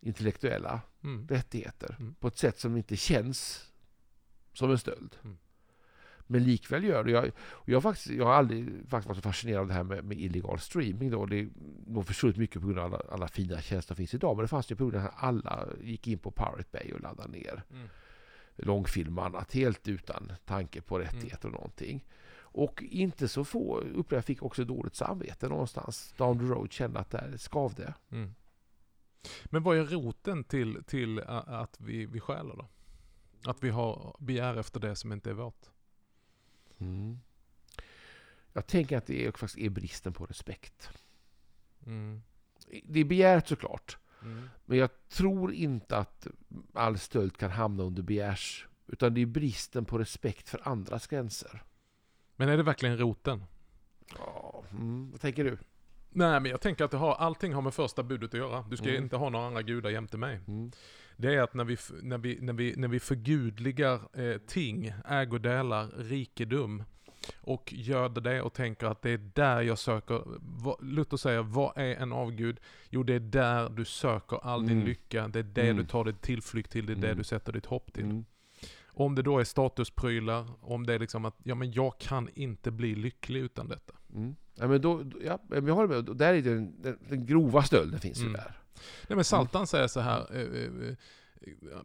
intellektuella 0.00 0.80
Mm. 1.04 1.28
rättigheter 1.28 1.96
Mm. 2.00 2.14
på 2.14 2.28
ett 2.28 2.36
sätt 2.38 2.58
som 2.58 2.76
inte 2.76 2.96
känns 2.96 3.70
som 4.52 4.70
en 4.70 4.78
stöld. 4.78 5.16
Mm. 5.24 5.38
Men 6.30 6.44
likväl 6.44 6.84
gör 6.84 7.04
det. 7.04 7.10
Jag, 7.10 7.30
jag, 7.64 7.76
har 7.76 7.80
faktiskt, 7.80 8.06
jag 8.10 8.24
har 8.24 8.32
aldrig 8.34 8.88
faktiskt 8.88 9.08
varit 9.08 9.16
så 9.16 9.22
fascinerad 9.22 9.60
av 9.60 9.68
det 9.68 9.74
här 9.74 9.82
med, 9.82 10.04
med 10.04 10.20
illegal 10.20 10.58
streaming. 10.58 11.10
Då. 11.10 11.26
Det 11.26 11.48
nog 11.86 12.06
försvunnit 12.06 12.36
mycket 12.36 12.60
på 12.62 12.66
grund 12.68 12.78
av 12.80 12.94
alla, 12.94 13.02
alla 13.12 13.28
fina 13.28 13.60
tjänster 13.60 13.94
som 13.94 13.96
finns 13.96 14.14
idag. 14.14 14.36
Men 14.36 14.42
det 14.44 14.48
fanns 14.48 14.70
ju 14.70 14.76
på 14.76 14.84
grund 14.86 14.96
av 14.96 15.06
att 15.10 15.22
alla 15.24 15.68
gick 15.82 16.06
in 16.06 16.18
på 16.18 16.30
Pirate 16.30 16.64
Bay 16.72 16.92
och 16.92 17.00
laddade 17.00 17.28
ner 17.32 17.62
Mm. 17.70 17.88
långfilm 18.56 19.18
och 19.18 19.26
annat 19.26 19.52
helt 19.52 19.88
utan 19.88 20.32
tanke 20.44 20.80
på 20.80 20.98
rättigheter 20.98 21.46
och 21.48 21.52
någonting. 21.54 22.04
Och 22.58 22.82
inte 22.82 23.28
så 23.28 23.44
få 23.44 23.78
upplevde 23.78 24.16
jag 24.16 24.24
fick 24.24 24.42
också 24.42 24.64
dåligt 24.64 24.94
samvete 24.94 25.48
någonstans. 25.48 26.14
Down 26.16 26.38
the 26.38 26.44
road 26.44 26.72
kände 26.72 27.00
att 27.00 27.10
det 27.10 27.38
skavde. 27.38 27.94
Mm. 28.10 28.34
Men 29.44 29.62
vad 29.62 29.76
är 29.76 29.84
roten 29.84 30.44
till, 30.44 30.84
till 30.86 31.20
att 31.28 31.80
vi, 31.80 32.06
vi 32.06 32.20
stjäler 32.20 32.56
då? 32.56 32.68
Att 33.50 33.62
vi 33.62 33.70
har 33.70 34.16
begär 34.18 34.56
efter 34.56 34.80
det 34.80 34.96
som 34.96 35.12
inte 35.12 35.30
är 35.30 35.34
vårt? 35.34 35.66
Jag 38.52 38.66
tänker 38.66 38.98
att 38.98 39.06
det 39.06 39.26
är, 39.26 39.32
faktiskt 39.32 39.58
är 39.58 39.70
bristen 39.70 40.12
på 40.12 40.26
respekt. 40.26 40.90
Mm. 41.86 42.22
Det 42.84 43.00
är 43.00 43.04
begärt 43.04 43.48
såklart. 43.48 43.98
Mm. 44.22 44.48
Men 44.64 44.78
jag 44.78 45.08
tror 45.08 45.52
inte 45.52 45.96
att 45.96 46.26
all 46.72 46.98
stöld 46.98 47.36
kan 47.36 47.50
hamna 47.50 47.82
under 47.82 48.02
begärs... 48.02 48.66
Utan 48.86 49.14
det 49.14 49.20
är 49.20 49.26
bristen 49.26 49.84
på 49.84 49.98
respekt 49.98 50.48
för 50.48 50.68
andras 50.68 51.06
gränser. 51.06 51.62
Men 52.38 52.48
är 52.48 52.56
det 52.56 52.62
verkligen 52.62 52.98
roten? 52.98 53.44
Ja, 54.18 54.62
mm, 54.70 55.10
vad 55.10 55.20
tänker 55.20 55.44
du? 55.44 55.58
Nej 56.10 56.40
men 56.40 56.50
jag 56.50 56.60
tänker 56.60 56.84
att 56.84 56.90
det 56.90 56.96
har, 56.96 57.14
allting 57.14 57.52
har 57.54 57.62
med 57.62 57.74
första 57.74 58.02
budet 58.02 58.34
att 58.34 58.40
göra. 58.40 58.64
Du 58.70 58.76
ska 58.76 58.88
Mm. 58.88 59.02
inte 59.02 59.16
ha 59.16 59.28
några 59.30 59.46
andra 59.46 59.62
gudar 59.62 59.90
jämte 59.90 60.16
mig. 60.18 60.40
Mm. 60.48 60.70
Det 61.16 61.34
är 61.34 61.40
att 61.42 61.54
när 61.54 61.64
vi, 61.64 61.76
när 62.02 62.18
vi, 62.18 62.38
när 62.40 62.52
vi, 62.52 62.74
när 62.76 62.88
vi 62.88 63.00
förgudligar 63.00 64.20
eh, 64.20 64.38
ting, 64.38 64.92
ägodelar, 65.08 65.88
rikedom 65.96 66.82
och 67.40 67.72
gör 67.76 68.08
det 68.08 68.42
och 68.42 68.52
tänker 68.52 68.86
att 68.86 69.02
det 69.02 69.10
är 69.10 69.30
där 69.34 69.62
jag 69.62 69.78
söker, 69.78 70.22
vad, 70.40 70.76
Luther 70.84 71.16
säger, 71.16 71.42
vad 71.42 71.72
är 71.78 71.94
en 71.96 72.12
avgud? 72.12 72.60
Jo 72.90 73.02
det 73.02 73.14
är 73.14 73.20
där 73.20 73.68
du 73.70 73.84
söker 73.84 74.36
all 74.46 74.62
din 74.66 74.76
Mm. 74.76 74.86
lycka, 74.88 75.28
det 75.28 75.38
är 75.38 75.42
det 75.42 75.62
Mm. 75.62 75.76
du 75.76 75.84
tar 75.84 76.04
ditt 76.04 76.20
tillflykt 76.22 76.70
till, 76.72 76.86
det 76.86 76.92
är 76.92 76.96
det 76.96 77.06
Mm. 77.06 77.18
du 77.18 77.24
sätter 77.24 77.52
ditt 77.52 77.66
hopp 77.66 77.92
till. 77.92 78.04
Om 78.98 79.14
det 79.14 79.22
då 79.22 79.38
är 79.38 79.44
statusprylar, 79.44 80.46
om 80.60 80.86
det 80.86 80.94
är 80.94 80.98
liksom 80.98 81.24
att, 81.24 81.34
ja 81.42 81.54
men 81.54 81.72
jag 81.72 81.98
kan 81.98 82.28
inte 82.34 82.70
bli 82.70 82.94
lycklig 82.94 83.40
utan 83.40 83.68
detta. 83.68 83.94
Mm. 84.14 84.36
Ja, 84.54 84.68
men 84.68 84.80
då, 84.80 85.04
ja, 85.24 85.38
jag 85.50 85.74
håller 85.74 85.88
med. 85.88 86.16
Där 86.16 86.34
är 86.34 86.42
den, 86.42 86.82
den, 86.82 86.98
den 87.08 87.26
grova 87.26 87.62
stölden 87.62 88.00
finns 88.00 88.18
ju 88.18 88.22
Mm. 88.22 88.32
där. 88.32 88.56
Nej 89.08 89.16
men 89.16 89.24
Saltan 89.24 89.66
säger 89.66 89.86
så 89.86 90.00
här, 90.00 90.26
eh, 90.36 90.40
eh, 90.40 90.88
eh, 91.40 91.78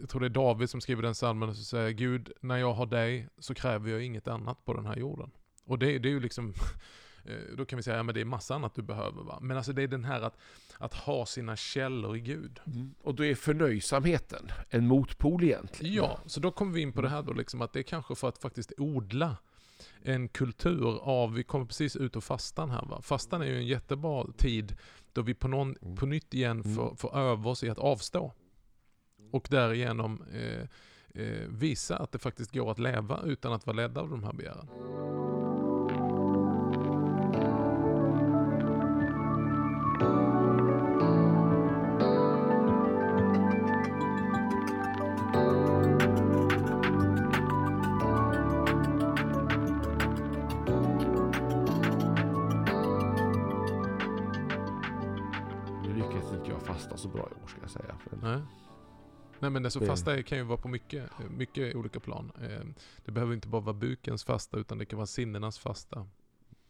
jag 0.00 0.08
tror 0.08 0.20
det 0.20 0.26
är 0.26 0.30
David 0.30 0.70
som 0.70 0.80
skriver 0.80 1.02
den 1.02 1.14
psalmen 1.14 1.48
och 1.48 1.56
säger 1.56 1.90
Gud, 1.90 2.32
när 2.40 2.56
jag 2.56 2.72
har 2.72 2.86
dig 2.86 3.28
så 3.38 3.54
kräver 3.54 3.90
jag 3.90 4.02
inget 4.04 4.28
annat 4.28 4.64
på 4.64 4.74
den 4.74 4.86
här 4.86 4.96
jorden. 4.96 5.30
Och 5.66 5.78
det, 5.78 5.98
det 5.98 6.08
är 6.08 6.12
ju 6.12 6.20
liksom, 6.20 6.54
då 7.56 7.64
kan 7.64 7.76
vi 7.76 7.82
säga, 7.82 7.96
ja 7.96 8.02
men 8.02 8.14
det 8.14 8.20
är 8.20 8.24
massa 8.24 8.54
annat 8.54 8.74
du 8.74 8.82
behöver 8.82 9.22
va. 9.22 9.38
Men 9.42 9.56
alltså 9.56 9.72
det 9.72 9.82
är 9.82 9.88
den 9.88 10.04
här 10.04 10.20
att, 10.20 10.36
att 10.78 10.94
ha 10.94 11.26
sina 11.26 11.56
källor 11.56 12.16
i 12.16 12.20
Gud. 12.20 12.60
Och 13.02 13.14
då 13.14 13.24
är 13.24 13.34
förnöjsamheten 13.34 14.48
en 14.70 14.86
motpol 14.86 15.44
egentligen. 15.44 15.94
Ja, 15.94 16.18
så 16.26 16.40
då 16.40 16.50
kommer 16.50 16.72
vi 16.72 16.80
in 16.80 16.92
på 16.92 17.02
det 17.02 17.08
här 17.08 17.22
då 17.22 17.32
liksom 17.32 17.62
att 17.62 17.72
det 17.72 17.78
är 17.78 17.82
kanske 17.82 18.14
för 18.14 18.28
att 18.28 18.38
faktiskt 18.38 18.72
odla 18.78 19.36
en 20.02 20.28
kultur 20.28 20.98
av, 21.02 21.34
vi 21.34 21.42
kommer 21.44 21.64
precis 21.66 21.96
ut 21.96 22.16
ur 22.16 22.20
fastan 22.20 22.70
här 22.70 22.84
va. 22.86 23.00
Fastan 23.02 23.42
är 23.42 23.46
ju 23.46 23.56
en 23.56 23.66
jättebra 23.66 24.26
tid 24.36 24.76
då 25.12 25.22
vi 25.22 25.34
på, 25.34 25.48
någon, 25.48 25.76
Mm. 25.82 25.96
på 25.96 26.06
nytt 26.06 26.34
igen 26.34 26.60
Mm. 26.60 26.74
får, 26.74 26.94
får 26.94 27.16
öva 27.16 27.50
oss 27.50 27.64
i 27.64 27.70
att 27.70 27.78
avstå. 27.78 28.32
Och 29.32 29.46
därigenom 29.50 30.22
eh, 30.32 30.68
eh, 31.22 31.48
visa 31.48 31.96
att 31.96 32.12
det 32.12 32.18
faktiskt 32.18 32.52
går 32.54 32.70
att 32.70 32.78
leva 32.78 33.22
utan 33.24 33.52
att 33.52 33.66
vara 33.66 33.76
ledda 33.76 34.00
av 34.00 34.10
de 34.10 34.24
här 34.24 34.32
begären. 34.32 34.68
Nej. 58.24 58.40
Nej 59.40 59.50
men 59.50 59.64
alltså 59.64 59.80
fasta 59.80 60.22
kan 60.22 60.38
ju 60.38 60.44
vara 60.44 60.58
på 60.58 60.68
mycket, 60.68 61.10
mycket 61.30 61.76
olika 61.76 62.00
plan. 62.00 62.32
Eh, 62.42 62.60
Det 63.04 63.12
behöver 63.12 63.34
inte 63.34 63.48
bara 63.48 63.60
vara 63.62 63.74
bukens 63.74 64.24
fasta 64.24 64.56
utan 64.58 64.78
det 64.78 64.84
kan 64.86 64.96
vara 64.96 65.06
sinnenas 65.06 65.58
fasta. 65.58 66.06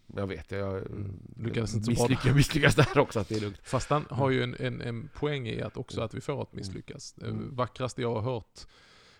jag 0.06 0.26
vet, 0.26 0.50
jag 0.50 0.76
Mm. 0.76 1.18
Lyckades 1.36 1.74
inte 1.74 1.84
så 1.84 1.90
bra 1.92 2.08
misslyckas, 2.08 2.36
misslyckas 2.36 2.74
där 2.74 2.98
också. 2.98 3.20
Att 3.20 3.28
det 3.28 3.36
är 3.36 3.40
lugnt. 3.40 3.58
Fastan 3.62 4.06
har 4.10 4.30
ju 4.30 4.42
en, 4.42 4.56
en, 4.58 4.80
en 4.80 5.08
poäng 5.14 5.48
i 5.48 5.62
att 5.62 5.76
också 5.76 6.00
att 6.02 6.14
vi 6.14 6.20
får 6.20 6.42
att 6.42 6.52
misslyckas. 6.52 7.14
Mm. 7.22 7.54
vackraste 7.56 8.02
jag 8.02 8.14
har 8.14 8.22
hört, 8.22 8.60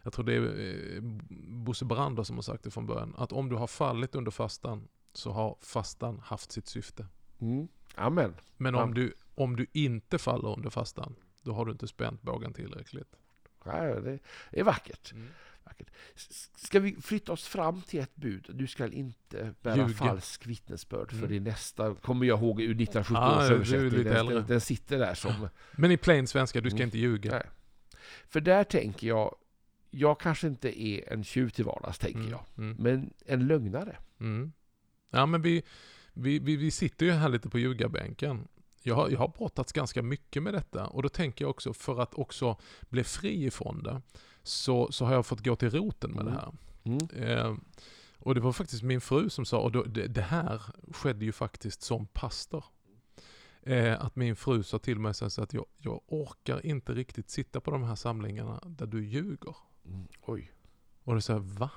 jag 0.02 0.12
tror 0.12 0.24
det 0.24 0.34
är 0.34 0.94
eh, 0.96 1.02
Bosse 1.64 1.84
Brander 1.84 2.22
som 2.22 2.36
har 2.36 2.42
sagt 2.42 2.64
det 2.64 2.70
från 2.70 2.86
början, 2.86 3.14
att 3.18 3.32
om 3.32 3.48
du 3.48 3.56
har 3.56 3.66
fallit 3.66 4.14
under 4.14 4.30
fastan 4.30 4.88
så 5.12 5.32
har 5.32 5.56
fastan 5.60 6.20
haft 6.24 6.52
sitt 6.52 6.66
syfte. 6.66 7.06
Mm. 7.40 7.68
Amen. 7.94 8.34
Men 8.56 8.74
om, 8.74 8.94
du, 8.94 9.14
om 9.34 9.56
du 9.56 9.66
inte 9.72 10.18
faller 10.18 10.56
under 10.56 10.70
fastan, 10.70 11.14
då 11.44 11.52
har 11.52 11.64
du 11.66 11.72
inte 11.72 11.86
spänt 11.88 12.22
bågen 12.22 12.52
tillräckligt. 12.52 13.16
Ja, 13.64 13.72
det 14.00 14.18
är 14.50 14.64
vackert. 14.64 15.12
vackert. 15.64 15.88
S- 16.14 16.50
Ska 16.56 16.80
vi 16.80 16.96
flytta 17.00 17.32
oss 17.32 17.46
fram 17.46 17.82
till 17.82 18.00
ett 18.00 18.16
bud? 18.16 18.46
Du 18.54 18.66
ska 18.66 18.86
inte 18.88 19.54
bära 19.62 19.76
Ljuga. 19.76 19.88
falsk 19.88 20.46
vittnesbörd. 20.46 21.10
För 21.10 21.16
Mm. 21.16 21.28
det 21.28 21.36
är 21.36 21.40
nästa, 21.40 21.94
kommer 21.94 22.26
jag 22.26 22.38
ihåg 22.38 22.60
ur 22.60 22.74
1917 22.74 23.16
Ah, 23.16 23.44
års 23.44 23.50
översättning. 23.50 24.04
den, 24.04 24.46
den 24.46 24.60
sitter 24.60 24.98
där 24.98 25.14
som... 25.14 25.48
Men 25.72 25.90
i 25.90 25.96
plain 25.96 26.26
svenska, 26.26 26.60
du 26.60 26.70
ska 26.70 26.76
Mm. 26.76 26.86
inte 26.86 26.98
ljuga. 26.98 27.30
Nej. 27.30 27.46
För 28.28 28.40
där 28.40 28.64
tänker 28.64 29.06
jag, 29.08 29.36
jag 29.90 30.20
kanske 30.20 30.46
inte 30.46 30.82
är 30.82 31.12
en 31.12 31.24
tjuv 31.24 31.48
till 31.48 31.64
vardags, 31.64 31.98
tänker 31.98 32.18
Mm. 32.20 32.30
jag. 32.30 32.44
Mm. 32.58 32.76
Men 32.78 33.12
en 33.26 33.46
lögnare. 33.46 33.96
Mm. 34.20 34.52
Ja 35.10 35.26
men 35.26 35.42
vi, 35.42 35.62
vi, 36.12 36.38
vi, 36.38 36.56
vi 36.56 36.70
sitter 36.70 37.06
ju 37.06 37.12
här 37.12 37.28
lite 37.28 37.48
på 37.48 37.58
ljugarbänken. 37.58 38.48
Jag 38.86 38.94
har, 38.94 39.10
jag 39.10 39.18
har 39.18 39.28
brottats 39.28 39.72
ganska 39.72 40.02
mycket 40.02 40.42
med 40.42 40.54
detta 40.54 40.86
och 40.86 41.02
då 41.02 41.08
tänker 41.08 41.44
jag 41.44 41.50
också 41.50 41.72
för 41.72 42.00
att 42.00 42.14
också 42.14 42.56
bli 42.80 43.04
fri 43.04 43.44
ifrån 43.44 43.82
det 43.82 44.02
så, 44.42 44.92
så 44.92 45.04
har 45.04 45.12
jag 45.12 45.26
fått 45.26 45.44
gå 45.44 45.56
till 45.56 45.70
roten 45.70 46.10
med 46.10 46.20
Mm. 46.20 46.34
det 46.34 46.40
här. 46.40 46.52
Mm. 46.84 47.38
Eh, 47.38 47.56
och 48.18 48.34
det 48.34 48.40
var 48.40 48.52
faktiskt 48.52 48.82
min 48.82 49.00
fru 49.00 49.30
som 49.30 49.44
sa, 49.44 49.58
och 49.60 49.72
då, 49.72 49.82
det, 49.82 50.06
det 50.06 50.22
här 50.22 50.62
skedde 50.92 51.24
ju 51.24 51.32
faktiskt 51.32 51.82
som 51.82 52.06
pastor. 52.06 52.64
Eh, 53.62 54.04
att 54.04 54.16
min 54.16 54.36
fru 54.36 54.62
sa 54.62 54.78
till 54.78 54.98
mig 54.98 55.14
sen 55.14 55.30
så 55.30 55.42
att 55.42 55.54
jag, 55.54 55.66
jag 55.78 56.00
orkar 56.06 56.66
inte 56.66 56.92
riktigt 56.92 57.30
sitta 57.30 57.60
på 57.60 57.70
de 57.70 57.82
här 57.82 57.94
samlingarna 57.94 58.60
där 58.66 58.86
du 58.86 59.04
ljuger. 59.06 59.56
Mm. 59.86 60.06
Oj. 60.22 60.52
Och 61.04 61.14
då 61.14 61.20
sa 61.20 61.32
jag, 61.32 61.40
va? 61.40 61.70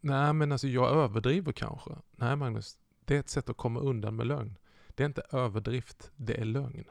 Nej 0.00 0.32
men 0.32 0.52
alltså 0.52 0.68
jag 0.68 0.90
överdriver 0.90 1.52
kanske. 1.52 1.90
Nej 2.10 2.36
Magnus, 2.36 2.78
det 3.06 3.14
är 3.14 3.20
ett 3.20 3.28
sätt 3.28 3.48
att 3.48 3.56
komma 3.56 3.80
undan 3.80 4.16
med 4.16 4.26
lögn. 4.26 4.58
Det 4.88 5.02
är 5.02 5.06
inte 5.06 5.22
överdrift, 5.30 6.12
det 6.16 6.40
är 6.40 6.44
lögn. 6.44 6.84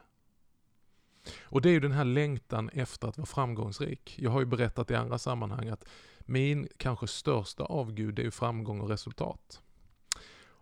Och 1.42 1.62
det 1.62 1.70
är 1.70 1.74
ju 1.74 1.80
den 1.80 1.92
här 1.92 2.06
längtan 2.06 2.70
efter 2.70 3.08
att 3.08 3.18
vara 3.18 3.26
framgångsrik. 3.26 4.16
Jag 4.20 4.32
har 4.32 4.40
ju 4.40 4.46
berättat 4.46 4.92
i 4.92 4.96
andra 4.96 5.18
sammanhang 5.18 5.70
att 5.70 5.86
min 6.20 6.68
kanske 6.78 7.08
största 7.08 7.64
avgud 7.64 8.20
är 8.20 8.24
ju 8.24 8.32
framgång 8.32 8.82
och 8.82 8.90
resultat. 8.90 9.62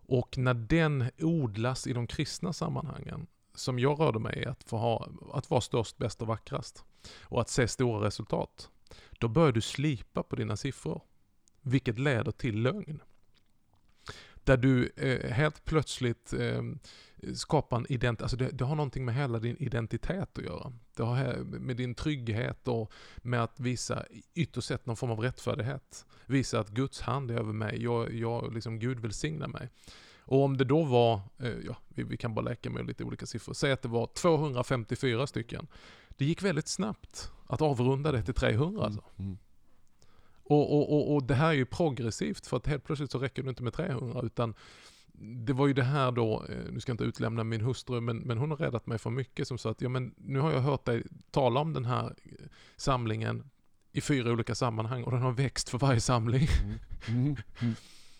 Och 0.05 0.37
när 0.37 0.53
den 0.53 1.09
odlas 1.19 1.87
i 1.87 1.93
de 1.93 2.07
kristna 2.07 2.53
sammanhangen, 2.53 3.27
som 3.55 3.79
jag 3.79 3.99
rörde 3.99 4.19
mig 4.19 4.39
i, 4.39 4.45
att, 4.45 4.63
få 4.63 4.77
ha, 4.77 5.09
att 5.33 5.49
vara 5.49 5.61
störst, 5.61 5.97
bäst 5.97 6.21
och 6.21 6.27
vackrast 6.27 6.85
och 7.21 7.41
att 7.41 7.49
se 7.49 7.67
stora 7.67 8.07
resultat, 8.07 8.69
då 9.19 9.27
börjar 9.27 9.51
du 9.51 9.61
slipa 9.61 10.23
på 10.23 10.35
dina 10.35 10.57
siffror. 10.57 11.01
Vilket 11.61 11.99
leder 11.99 12.31
till 12.31 12.61
lögn. 12.61 13.01
Där 14.43 14.57
du 14.57 14.91
eh, 14.95 15.31
helt 15.31 15.65
plötsligt 15.65 16.33
eh, 16.33 16.61
skapar 17.33 17.77
en 17.77 17.85
identitet, 17.89 18.21
alltså 18.21 18.37
det, 18.37 18.49
det 18.49 18.65
har 18.65 18.75
någonting 18.75 19.05
med 19.05 19.15
hela 19.15 19.39
din 19.39 19.57
identitet 19.57 20.37
att 20.37 20.43
göra. 20.43 20.73
Det 20.95 21.03
har 21.03 21.43
med 21.43 21.77
din 21.77 21.95
trygghet 21.95 22.67
och 22.67 22.91
med 23.17 23.43
att 23.43 23.59
visa 23.59 24.05
ytterst 24.33 24.67
sett 24.67 24.85
någon 24.85 24.97
form 24.97 25.11
av 25.11 25.19
rättfärdighet. 25.19 26.05
Visa 26.25 26.59
att 26.59 26.69
Guds 26.69 27.01
hand 27.01 27.31
är 27.31 27.35
över 27.35 27.53
mig, 27.53 27.83
jag, 27.83 28.13
jag 28.13 28.53
liksom 28.53 28.79
Gud 28.79 28.99
välsignar 28.99 29.47
mig. 29.47 29.69
Och 30.25 30.43
om 30.43 30.57
det 30.57 30.65
då 30.65 30.83
var, 30.83 31.21
eh, 31.39 31.57
ja, 31.65 31.75
vi, 31.89 32.17
kan 32.17 32.33
bara 32.33 32.45
leka 32.45 32.69
med 32.69 32.85
lite 32.87 33.03
olika 33.03 33.25
siffror, 33.25 33.53
säg 33.53 33.71
att 33.71 33.81
det 33.81 33.87
var 33.87 34.07
254 34.07 35.27
stycken. 35.27 35.67
Det 36.09 36.25
gick 36.25 36.43
väldigt 36.43 36.67
snabbt 36.67 37.31
att 37.47 37.61
avrunda 37.61 38.11
det 38.11 38.23
till 38.23 38.33
300 38.33 38.85
alltså. 38.85 39.03
Mm. 39.17 39.37
Och, 40.43 40.73
och, 40.77 40.93
och, 40.93 41.15
och 41.15 41.23
det 41.23 41.35
här 41.35 41.47
är 41.49 41.53
ju 41.53 41.65
progressivt 41.65 42.47
för 42.47 42.57
att 42.57 42.67
helt 42.67 42.83
plötsligt 42.83 43.11
så 43.11 43.19
räcker 43.19 43.43
det 43.43 43.49
inte 43.49 43.63
med 43.63 43.73
300 43.73 44.21
utan 44.23 44.53
det 45.45 45.53
var 45.53 45.67
ju 45.67 45.73
det 45.73 45.83
här 45.83 46.11
då, 46.11 46.45
eh, 46.49 46.71
nu 46.71 46.79
ska 46.79 46.89
jag 46.89 46.93
inte 46.93 47.03
utlämna 47.03 47.43
min 47.43 47.61
hustru, 47.61 48.01
men, 48.01 48.17
men 48.17 48.37
hon 48.37 48.49
har 48.49 48.57
räddat 48.57 48.87
mig 48.87 48.97
från 48.97 49.13
mycket 49.13 49.47
som 49.47 49.57
sa 49.57 49.69
att 49.69 49.81
ja 49.81 49.89
men 49.89 50.13
nu 50.17 50.39
har 50.39 50.51
jag 50.51 50.59
hört 50.61 50.85
dig 50.85 51.03
tala 51.31 51.59
om 51.59 51.73
den 51.73 51.85
här 51.85 52.05
eh, 52.05 52.45
samlingen 52.75 53.49
i 53.91 54.01
fyra 54.01 54.31
olika 54.31 54.55
sammanhang 54.55 55.03
och 55.03 55.11
den 55.11 55.21
har 55.21 55.31
växt 55.31 55.69
för 55.69 55.77
varje 55.77 56.01
samling. 56.01 56.47
Mm. 57.07 57.35
Mm. 57.61 57.75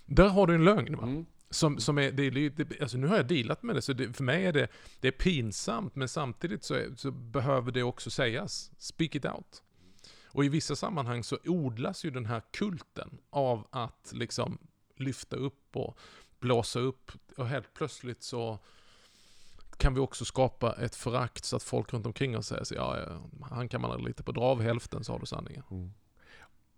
Där 0.06 0.30
har 0.30 0.48
du 0.48 0.56
en 0.56 0.64
lögn 0.64 0.98
va? 0.98 1.04
Mm. 1.04 1.26
Som, 1.50 1.80
som 1.80 1.98
är, 1.98 2.12
det, 2.12 2.32
lite- 2.32 2.66
alltså 2.82 2.98
nu 2.98 3.08
har 3.08 3.16
jag 3.16 3.28
dealat 3.28 3.64
med 3.64 3.76
det, 3.76 3.82
så 3.82 3.94
det, 3.94 4.14
för 4.14 4.24
mig 4.24 4.46
är 4.46 4.54
det, 4.54 4.68
det 5.00 5.08
är 5.08 5.12
pinsamt, 5.12 5.96
men 5.96 6.08
samtidigt 6.08 6.64
så, 6.64 6.74
är, 6.74 6.96
så 6.96 7.12
behöver 7.12 7.72
det 7.72 7.84
också 7.84 8.10
sägas. 8.10 8.72
Speak 8.78 9.16
it 9.16 9.26
out. 9.26 9.64
Och 10.34 10.46
i 10.46 10.50
vissa 10.50 10.76
sammanhang 10.76 11.24
så 11.24 11.38
odlas 11.46 12.06
ju 12.06 12.10
den 12.10 12.26
här 12.26 12.42
kulten 12.52 13.18
av 13.30 13.68
att 13.70 14.12
liksom 14.14 14.58
lyfta 14.96 15.36
upp 15.36 15.76
och 15.76 15.98
blåsa 16.40 16.80
upp. 16.80 17.12
Och 17.38 17.48
helt 17.48 17.74
plötsligt 17.74 18.24
så 18.24 18.60
kan 19.78 19.94
vi 19.94 20.00
också 20.00 20.26
skapa 20.26 20.74
ett 20.74 20.96
förakt 20.96 21.46
så 21.46 21.56
att 21.56 21.64
folk 21.64 21.94
runt 21.94 22.06
omkring 22.06 22.38
oss 22.38 22.48
säger 22.48 22.64
så, 22.64 22.76
ja, 22.76 23.20
han 23.42 23.70
kan 23.70 23.82
man 23.82 23.92
aldrig 23.92 24.08
lita 24.08 24.24
på, 24.24 24.32
dra 24.32 24.42
av 24.42 24.62
hälften 24.62 25.04
så 25.04 25.12
har 25.12 25.20
du 25.20 25.26
sanningen. 25.26 25.64
Mm. 25.72 25.94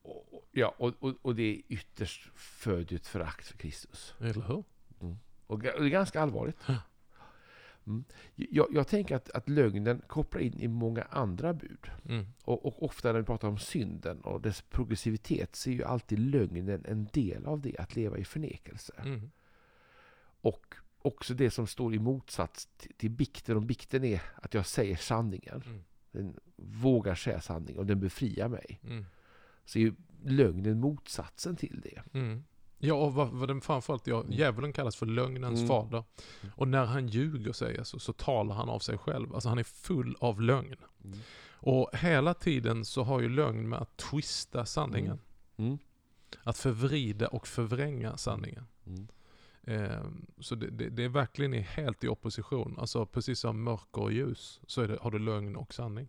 Och, 0.02 0.44
ja, 0.52 0.76
och, 0.78 0.94
och, 1.00 1.14
och 1.22 1.36
det 1.36 1.44
är 1.44 1.62
ytterst 1.68 2.30
föder 2.36 2.96
ett 2.96 3.08
förakt 3.08 3.48
för 3.48 3.58
Kristus. 3.58 4.14
Eller 4.20 4.42
hur? 4.42 4.64
Och 5.48 5.60
det 5.60 5.70
är 5.70 5.88
ganska 5.88 6.22
allvarligt. 6.22 6.58
Mm. 7.88 8.04
Jag, 8.36 8.68
jag, 8.72 8.88
tänker 8.88 9.16
att, 9.16 9.30
att 9.30 9.50
lögnen 9.50 10.02
kopplar 10.08 10.42
in 10.42 10.60
i 10.60 10.68
många 10.68 11.04
andra 11.04 11.54
bud. 11.54 11.92
Mm. 12.06 12.26
Och, 12.44 12.66
och, 12.66 12.84
ofta 12.84 13.12
när 13.12 13.20
vi 13.20 13.26
pratar 13.26 13.48
om 13.48 13.58
synden 13.58 14.22
och 14.22 14.42
dess 14.42 14.62
progressivitet 14.62 15.56
så 15.56 15.70
är 15.70 15.74
ju 15.74 15.84
alltid 15.84 16.20
lögnen 16.20 16.86
en 16.86 17.06
del 17.14 17.46
av 17.46 17.62
det, 17.62 17.78
att 17.78 17.96
leva 17.96 18.18
i 18.18 18.24
förnekelse. 18.24 18.94
Mm. 18.98 19.32
Och 20.42 20.76
också 21.02 21.34
det 21.34 21.52
som 21.52 21.68
står 21.68 21.96
i 21.96 22.00
motsats 22.00 22.70
till, 22.78 22.94
till 22.98 23.12
bikten. 23.12 23.58
Om 23.58 23.68
bikten 23.68 24.04
är 24.04 24.22
att 24.36 24.54
jag 24.54 24.66
säger 24.66 24.96
sanningen. 24.96 25.64
Mm. 25.66 25.84
Den 26.12 26.40
vågar 26.56 27.16
säga 27.16 27.42
sanningen 27.42 27.80
och 27.80 27.86
den 27.86 28.00
befriar 28.00 28.50
mig. 28.50 28.80
Mm. 28.84 29.06
Så 29.66 29.80
är 29.80 29.84
ju 29.84 29.94
lögnen 30.24 30.80
motsatsen 30.80 31.56
till 31.56 31.82
det. 31.84 32.20
Ja, 32.86 33.10
vad, 33.10 33.28
vad 33.28 33.48
den 33.48 33.62
framförallt, 33.62 34.08
ja, 34.08 34.24
djävulen 34.30 34.74
kallas 34.74 34.96
för 34.96 35.06
lögnens 35.06 35.60
mm. 35.60 35.68
fader. 35.68 36.04
Och 36.56 36.68
när 36.68 36.86
han 36.86 37.08
ljuger, 37.08 37.54
säger 37.54 37.84
så, 37.84 38.00
så 38.00 38.14
talar 38.14 38.56
han 38.56 38.70
av 38.70 38.80
sig 38.80 38.98
själv. 38.98 39.34
Alltså 39.36 39.50
han 39.50 39.58
är 39.58 39.64
full 39.64 40.16
av 40.20 40.42
lögn. 40.42 40.76
Mm. 41.04 41.20
Och 41.48 41.90
hela 41.94 42.34
tiden 42.34 42.86
så 42.86 43.04
har 43.04 43.22
ju 43.22 43.30
lögn 43.30 43.70
med 43.70 43.80
att 43.80 43.98
twista 43.98 44.66
sanningen. 44.66 45.20
Mm. 45.58 45.70
mm. 45.70 45.78
Att 46.44 46.58
förvrida 46.58 47.28
och 47.28 47.48
förvränga 47.48 48.18
sanningen. 48.18 48.68
Eh, 49.64 50.06
så 50.40 50.56
det, 50.56 50.70
det, 50.70 50.90
det, 50.90 51.04
är 51.04 51.10
verkligen 51.10 51.54
helt 51.54 52.04
i 52.04 52.08
opposition. 52.08 52.76
Alltså 52.80 53.06
precis 53.06 53.40
som 53.40 53.64
mörker 53.64 54.02
och 54.02 54.12
ljus 54.12 54.62
så 54.68 54.88
det, 54.88 54.98
har 55.02 55.12
du 55.12 55.20
lögn 55.20 55.56
och 55.56 55.74
sanning. 55.74 56.08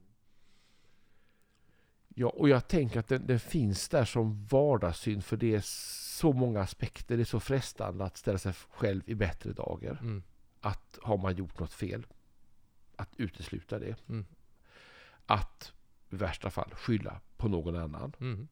Ja, 2.19 2.29
och 2.29 2.49
jag 2.49 2.69
tänker 2.69 3.01
att 3.01 3.09
den, 3.09 3.27
den 3.27 3.41
finns 3.41 3.89
där 3.89 4.05
som 4.05 4.45
vardagssynd 4.45 5.25
för 5.25 5.37
det 5.37 5.55
är 5.55 5.61
så 6.19 6.33
många 6.33 6.61
aspekter. 6.61 7.17
Det 7.17 7.23
är 7.23 7.25
så 7.25 7.41
frestande 7.41 8.05
att 8.05 8.17
ställa 8.17 8.39
sig 8.39 8.53
själv 8.53 9.03
i 9.07 9.15
bättre 9.15 9.53
dagar. 9.53 9.99
Mm. 10.01 10.23
Att 10.61 10.99
har 11.03 11.17
man 11.17 11.37
gjort 11.37 11.59
något 11.59 11.73
fel, 11.73 12.07
att 12.97 13.09
utesluta 13.17 13.79
det. 13.79 13.97
Mm. 14.09 14.25
Att 15.27 15.73
i 16.11 16.17
värsta 16.17 16.51
fall 16.51 16.71
skylla 16.75 17.21
på 17.37 17.49
någon 17.49 17.77
annan. 17.77 18.13
Mm. 18.21 18.49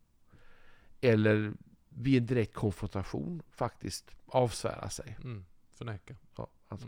Eller 1.00 1.52
vid 1.88 2.22
en 2.22 2.26
direkt 2.26 2.54
konfrontation 2.54 3.42
faktiskt 3.50 4.10
avsvära 4.26 4.90
sig. 4.90 5.18
Mm. 5.24 5.44
Förneka. 5.72 6.16
Ja, 6.36 6.48
alltså. 6.68 6.86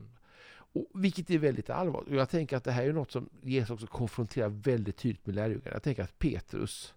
Och, 0.76 1.02
vilket 1.02 1.30
är 1.30 1.38
väldigt 1.38 1.70
allvarligt. 1.70 2.10
Och 2.10 2.16
jag 2.16 2.30
tänker 2.30 2.56
att 2.56 2.64
det 2.64 2.72
här 2.72 2.82
är 2.82 2.92
något 2.92 3.10
som 3.10 3.28
Jesus 3.42 3.70
också 3.70 3.86
konfronterar 3.86 4.48
väldigt 4.48 4.96
tydligt 4.96 5.26
med 5.26 5.34
lärjungarna. 5.34 5.70
Jag 5.72 5.82
tänker 5.82 6.02
att 6.02 6.18
Petrus 6.18 6.94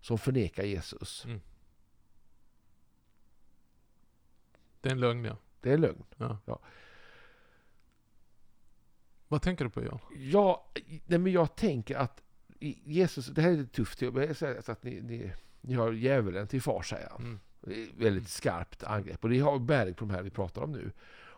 som 0.00 0.18
förnekar 0.18 0.64
Jesus. 0.64 1.24
Mm. 1.24 1.40
Det 4.80 4.88
är 4.88 4.92
en 4.92 5.00
lögn 5.00 5.24
ja. 5.24 5.36
Det 5.60 5.70
är 5.70 5.74
en 5.74 5.80
lögn. 5.80 6.04
Ja. 6.16 6.38
ja. 6.44 6.58
Vad 9.28 9.42
tänker 9.42 9.64
du 9.64 9.70
på 9.70 9.82
Jan? 9.84 9.98
Ja, 10.16 10.66
nej 11.06 11.18
men 11.18 11.32
jag 11.32 11.56
tänker 11.56 11.96
att 11.96 12.22
Jesus, 12.84 13.26
det 13.26 13.42
här 13.42 13.50
är 13.50 13.56
lite 13.56 13.72
tufft. 13.72 14.02
Jag 14.02 14.36
säger 14.36 14.70
att 14.70 14.82
ni, 14.82 15.00
ni, 15.00 15.32
ni 15.60 15.74
har 15.74 15.92
djävulen 15.92 16.46
till 16.46 16.62
far 16.62 16.82
säger 16.82 17.08
han. 17.10 17.22
Mm. 17.22 17.88
Väldigt 17.96 18.28
skarpt 18.28 18.84
angrepp. 18.84 19.24
Och 19.24 19.30
det 19.30 19.38
har 19.38 19.58
bäring 19.58 19.94
på 19.94 20.04
de 20.04 20.10
här 20.10 20.22
vi 20.22 20.30
pratar 20.30 20.62
om 20.62 20.72
nu. 20.72 20.92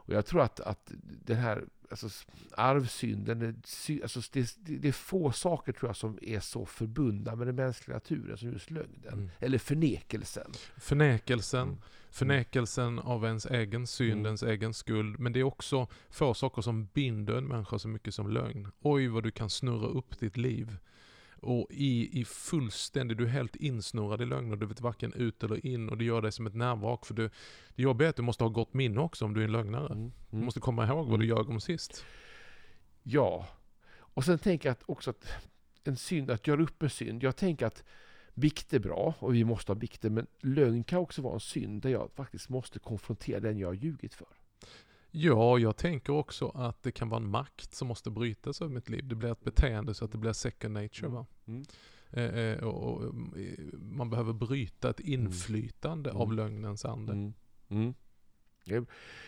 Och 0.07 0.15
jag 0.15 0.27
tror 0.27 0.43
att, 0.43 0.61
att 0.61 0.93
den 1.03 1.37
här 1.37 1.65
alltså, 1.91 2.09
arvsynden, 2.57 3.63
alltså, 4.03 4.21
det, 4.33 4.57
det, 4.61 4.89
är 4.89 4.93
få 4.93 5.33
saker 5.33 5.73
tror 5.73 5.89
jag 5.89 5.97
som 5.97 6.19
är 6.23 6.41
så 6.41 6.67
förbundna 6.67 7.35
med 7.37 7.47
den 7.47 7.57
mänskliga 7.57 7.97
naturen 7.97 8.39
som 8.39 8.53
just 8.53 8.71
lögnen. 8.71 9.13
Mm. 9.13 9.31
Eller 9.41 9.59
förnekelsen. 9.59 10.53
Förnekelsen. 10.77 11.69
Mm. 11.69 11.79
Förnekelsen 12.11 12.99
av 12.99 13.25
ens 13.25 13.47
egen 13.47 13.87
synd, 13.87 14.13
mm. 14.13 14.27
ens 14.27 14.43
egen 14.43 14.75
skuld. 14.75 15.19
Men 15.19 15.33
det 15.33 15.41
är 15.41 15.45
också 15.45 15.89
få 16.11 16.35
saker 16.35 16.63
som 16.63 16.87
binder 16.87 17.35
en 17.35 17.47
människa 17.47 17.79
så 17.79 17.89
mycket 17.89 18.15
som 18.15 18.31
lögn. 18.31 18.69
Oj 18.81 19.09
vad 19.09 19.23
du 19.23 19.31
kan 19.31 19.51
snurra 19.51 19.87
upp 19.87 20.19
ditt 20.19 20.37
liv 20.37 20.77
och 21.45 21.67
i, 21.71 22.21
i 22.21 22.25
fullständig, 22.25 23.17
du 23.17 23.25
är 23.25 23.29
helt 23.29 23.57
insnurrad 23.57 24.23
i 24.23 24.27
lögner, 24.27 24.57
du 24.57 24.67
vet 24.67 24.81
varken 24.81 25.13
ut 25.13 25.45
eller 25.45 25.67
in 25.67 25.89
och 25.89 25.99
det 25.99 26.05
gör 26.05 26.23
dig 26.23 26.33
som 26.33 26.47
ett 26.47 26.55
nervvrak. 26.55 27.07
För 27.07 27.15
du, 27.15 27.31
det 27.75 27.83
jobbiga 27.83 28.09
är 28.09 28.11
att 28.11 28.17
du 28.17 28.23
måste 28.23 28.45
ha 28.45 28.49
gott 28.49 28.75
minne 28.75 29.01
också 29.01 29.25
om 29.25 29.35
du 29.35 29.41
är 29.41 29.45
en 29.45 29.53
lögnare. 29.53 29.87
Mm. 29.87 29.99
Mm. 29.99 30.13
Du 30.31 30.37
måste 30.37 30.61
komma 30.61 30.87
ihåg 30.87 31.09
vad 31.09 31.21
du 31.21 31.27
ljög 31.27 31.51
om 31.51 31.61
sist. 31.61 32.05
Ja, 33.03 33.49
och 33.97 34.25
sen 34.25 34.39
tänker 34.39 34.69
jag 34.69 34.73
att 34.73 34.83
också 34.87 35.11
att 35.11 35.27
en 35.85 35.97
synd, 35.97 36.31
att 36.31 36.47
göra 36.47 36.63
upp 36.63 36.81
med 36.81 36.93
synd. 36.93 37.23
Jag 37.23 37.37
tänker 37.37 37.67
att 37.67 37.85
bikt 38.35 38.73
är 38.73 38.79
bra 38.79 39.15
och 39.19 39.35
vi 39.35 39.45
måste 39.45 39.73
ha 39.73 39.75
bikter, 39.75 40.11
men 40.11 40.27
lögn 40.41 40.85
kan 40.85 40.99
också 40.99 41.23
vara 41.23 41.35
en 41.35 41.41
synd 41.41 41.83
där 41.83 41.91
jag 41.91 42.11
faktiskt 42.15 42.49
måste 42.49 42.79
konfrontera 42.79 43.41
den 43.41 43.59
jag 43.59 43.69
har 43.69 43.75
ljugit 43.75 44.15
för. 44.15 44.29
Ja, 45.17 45.59
jag 45.59 45.77
tänker 45.77 46.13
också 46.13 46.49
att 46.49 46.83
det 46.83 46.93
kan 46.93 47.09
vara 47.09 47.21
en 47.21 47.31
makt 47.31 47.75
som 47.75 47.89
måste 47.89 48.11
brytas 48.11 48.63
över 48.63 48.75
mitt 48.75 48.89
liv. 48.89 49.09
Det 49.09 49.15
blir 49.15 49.33
ett 49.33 49.45
beteende 49.45 49.95
så 49.95 50.05
att 50.05 50.13
det 50.13 50.19
blir 50.19 50.33
second 50.33 50.75
nature. 50.75 51.09
Va? 51.09 51.27
Mm. 51.47 51.65
Eh, 52.11 52.25
eh 52.25 52.65
och, 52.65 52.93
och, 52.93 53.15
man 53.73 54.11
behöver 54.11 54.33
bryta 54.33 54.91
ett 54.91 55.01
mm. 55.01 55.13
inflytande 55.13 56.11
mm. 56.11 56.23
av 56.23 56.33
lögnens 56.33 56.85
ande. 56.85 57.13
Mm. 57.13 57.35
mm. 57.69 58.87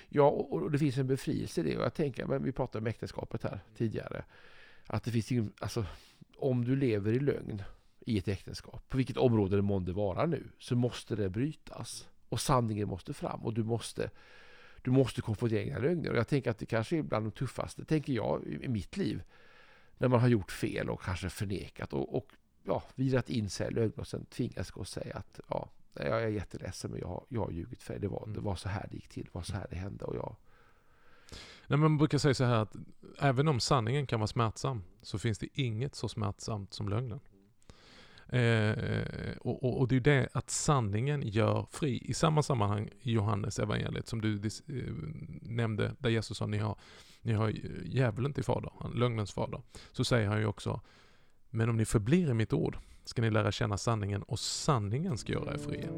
Ja, 0.09 0.29
och 0.29 0.71
det 0.71 0.79
finns 0.79 0.99
en 0.99 1.07
befrielse 1.07 1.61
i 1.61 1.65
det. 1.65 1.73
Jag 1.73 1.95
tänker, 1.95 2.27
men 2.27 2.43
vi 2.43 2.53
pratade 2.53 2.83
om 2.83 2.87
äktenskapet 2.87 3.43
här 3.43 3.61
tidigare. 3.77 4.25
Att 4.87 5.05
det 5.05 5.11
finns 5.11 5.33
ingen, 5.33 5.53
alltså, 5.61 5.85
om 6.37 6.65
du 6.65 6.77
lever 6.77 7.13
i 7.13 7.19
lögn 7.19 7.63
i 8.01 8.19
ett 8.19 8.29
äktenskap, 8.29 8.89
på 8.89 8.97
vilket 8.97 9.17
område 9.17 9.57
det 9.57 9.63
månde 9.63 9.93
vara 9.93 10.27
nu, 10.27 10.49
så 10.59 10.77
måste 10.77 11.17
det 11.17 11.29
brytas. 11.29 12.09
Och 12.29 12.41
sanningen 12.41 12.89
måste 12.89 13.13
fram 13.13 13.45
och 13.45 13.55
du 13.55 13.65
måste 13.65 14.11
du 14.87 14.93
måste 14.93 15.23
konfrontera 15.23 15.65
dina 15.65 15.79
lögner. 15.79 16.11
Och 16.11 16.17
jag 16.17 16.29
tänker 16.29 16.51
att 16.51 16.59
det 16.59 16.67
kanske 16.67 16.97
är 16.97 17.03
bland 17.03 17.27
de 17.27 17.31
tuffaste, 17.31 17.85
tänker 17.85 18.13
jag, 18.13 18.45
i 18.47 18.69
mitt 18.69 18.97
liv. 18.97 19.23
När 19.99 20.09
man 20.09 20.21
har 20.21 20.29
gjort 20.29 20.53
fel 20.53 20.91
och 20.91 21.03
kanske 21.03 21.31
förnekat 21.31 21.93
och, 21.93 22.17
och 22.17 22.27
ja, 22.65 22.83
virat 22.95 23.31
in 23.31 23.51
sig 23.51 23.69
i 23.69 23.71
lögner 23.71 24.01
och 24.01 24.07
sen 24.07 24.25
tvingas 24.25 24.71
gå 24.71 24.81
och 24.81 24.89
säga 24.89 25.17
att 25.17 25.41
ja, 25.49 25.69
jag 25.93 26.23
är 26.23 26.29
jätteledsen 26.29 26.91
men 26.91 27.01
jag 27.01 27.09
har, 27.09 27.25
jag 27.29 27.41
har 27.45 27.51
ljugit 27.51 27.83
för 27.83 27.93
dig. 27.93 28.01
Det 28.01 28.09
var, 28.09 28.21
det 28.27 28.31
mm. 28.31 28.45
var 28.45 28.55
så 28.57 28.69
här 28.69 28.87
det 28.91 28.97
gick 28.97 29.09
till, 29.09 29.25
det 29.25 29.35
var 29.35 29.43
så 29.43 29.55
här 29.55 29.67
det 29.71 29.77
hände 29.77 30.05
och 30.05 30.17
jag... 30.17 30.37
Nej, 31.67 31.79
man 31.79 31.99
brukar 31.99 32.19
säga 32.19 32.35
så 32.35 32.45
här 32.45 32.63
att 32.63 32.77
även 33.19 33.49
om 33.49 33.61
sanningen 33.61 34.07
kan 34.07 34.21
vara 34.21 34.29
smärtsam 34.29 34.83
så 35.03 35.19
finns 35.19 35.39
det 35.39 35.49
inget 35.61 35.95
så 35.95 36.09
smärtsamt 36.09 36.73
som 36.73 36.89
lögnen. 36.89 37.21
Eh, 38.29 39.37
och, 39.41 39.65
och, 39.65 39.81
och, 39.81 39.89
det 39.89 39.97
är 39.97 40.01
det 40.01 40.29
att 40.33 40.51
sanningen 40.51 41.23
gör 41.23 41.67
fri. 41.71 42.03
I 42.05 42.15
samma 42.15 42.43
sammanhang 42.43 42.91
i 43.03 43.13
Johannes 43.13 43.59
evangeliet 43.59 44.09
som 44.09 44.21
du 44.21 44.39
dis, 44.39 44.61
eh, 44.69 44.93
nämnde, 45.43 45.95
där 45.99 46.11
Jesus 46.11 46.39
sa 46.39 46.47
ni 46.47 46.59
har, 46.59 46.79
ni 47.23 47.33
har 47.33 47.53
djävulen 47.85 48.33
till 48.33 48.45
fader, 48.45 48.71
lögnens 48.95 49.33
fader. 49.33 49.63
Så 49.93 50.05
säger 50.05 50.29
han 50.29 50.41
ju 50.41 50.47
också, 50.47 50.81
men 51.51 51.69
om 51.69 51.77
ni 51.77 51.85
förblir 51.85 52.31
i 52.31 52.35
mitt 52.35 52.53
ord 52.53 52.79
ska 53.05 53.23
ni 53.23 53.31
lära 53.31 53.53
känna 53.53 53.79
sanningen 53.79 54.23
och 54.23 54.39
sanningen 54.39 55.19
ska 55.19 55.33
göra 55.33 55.55
er 55.55 55.59
fria. 55.59 55.89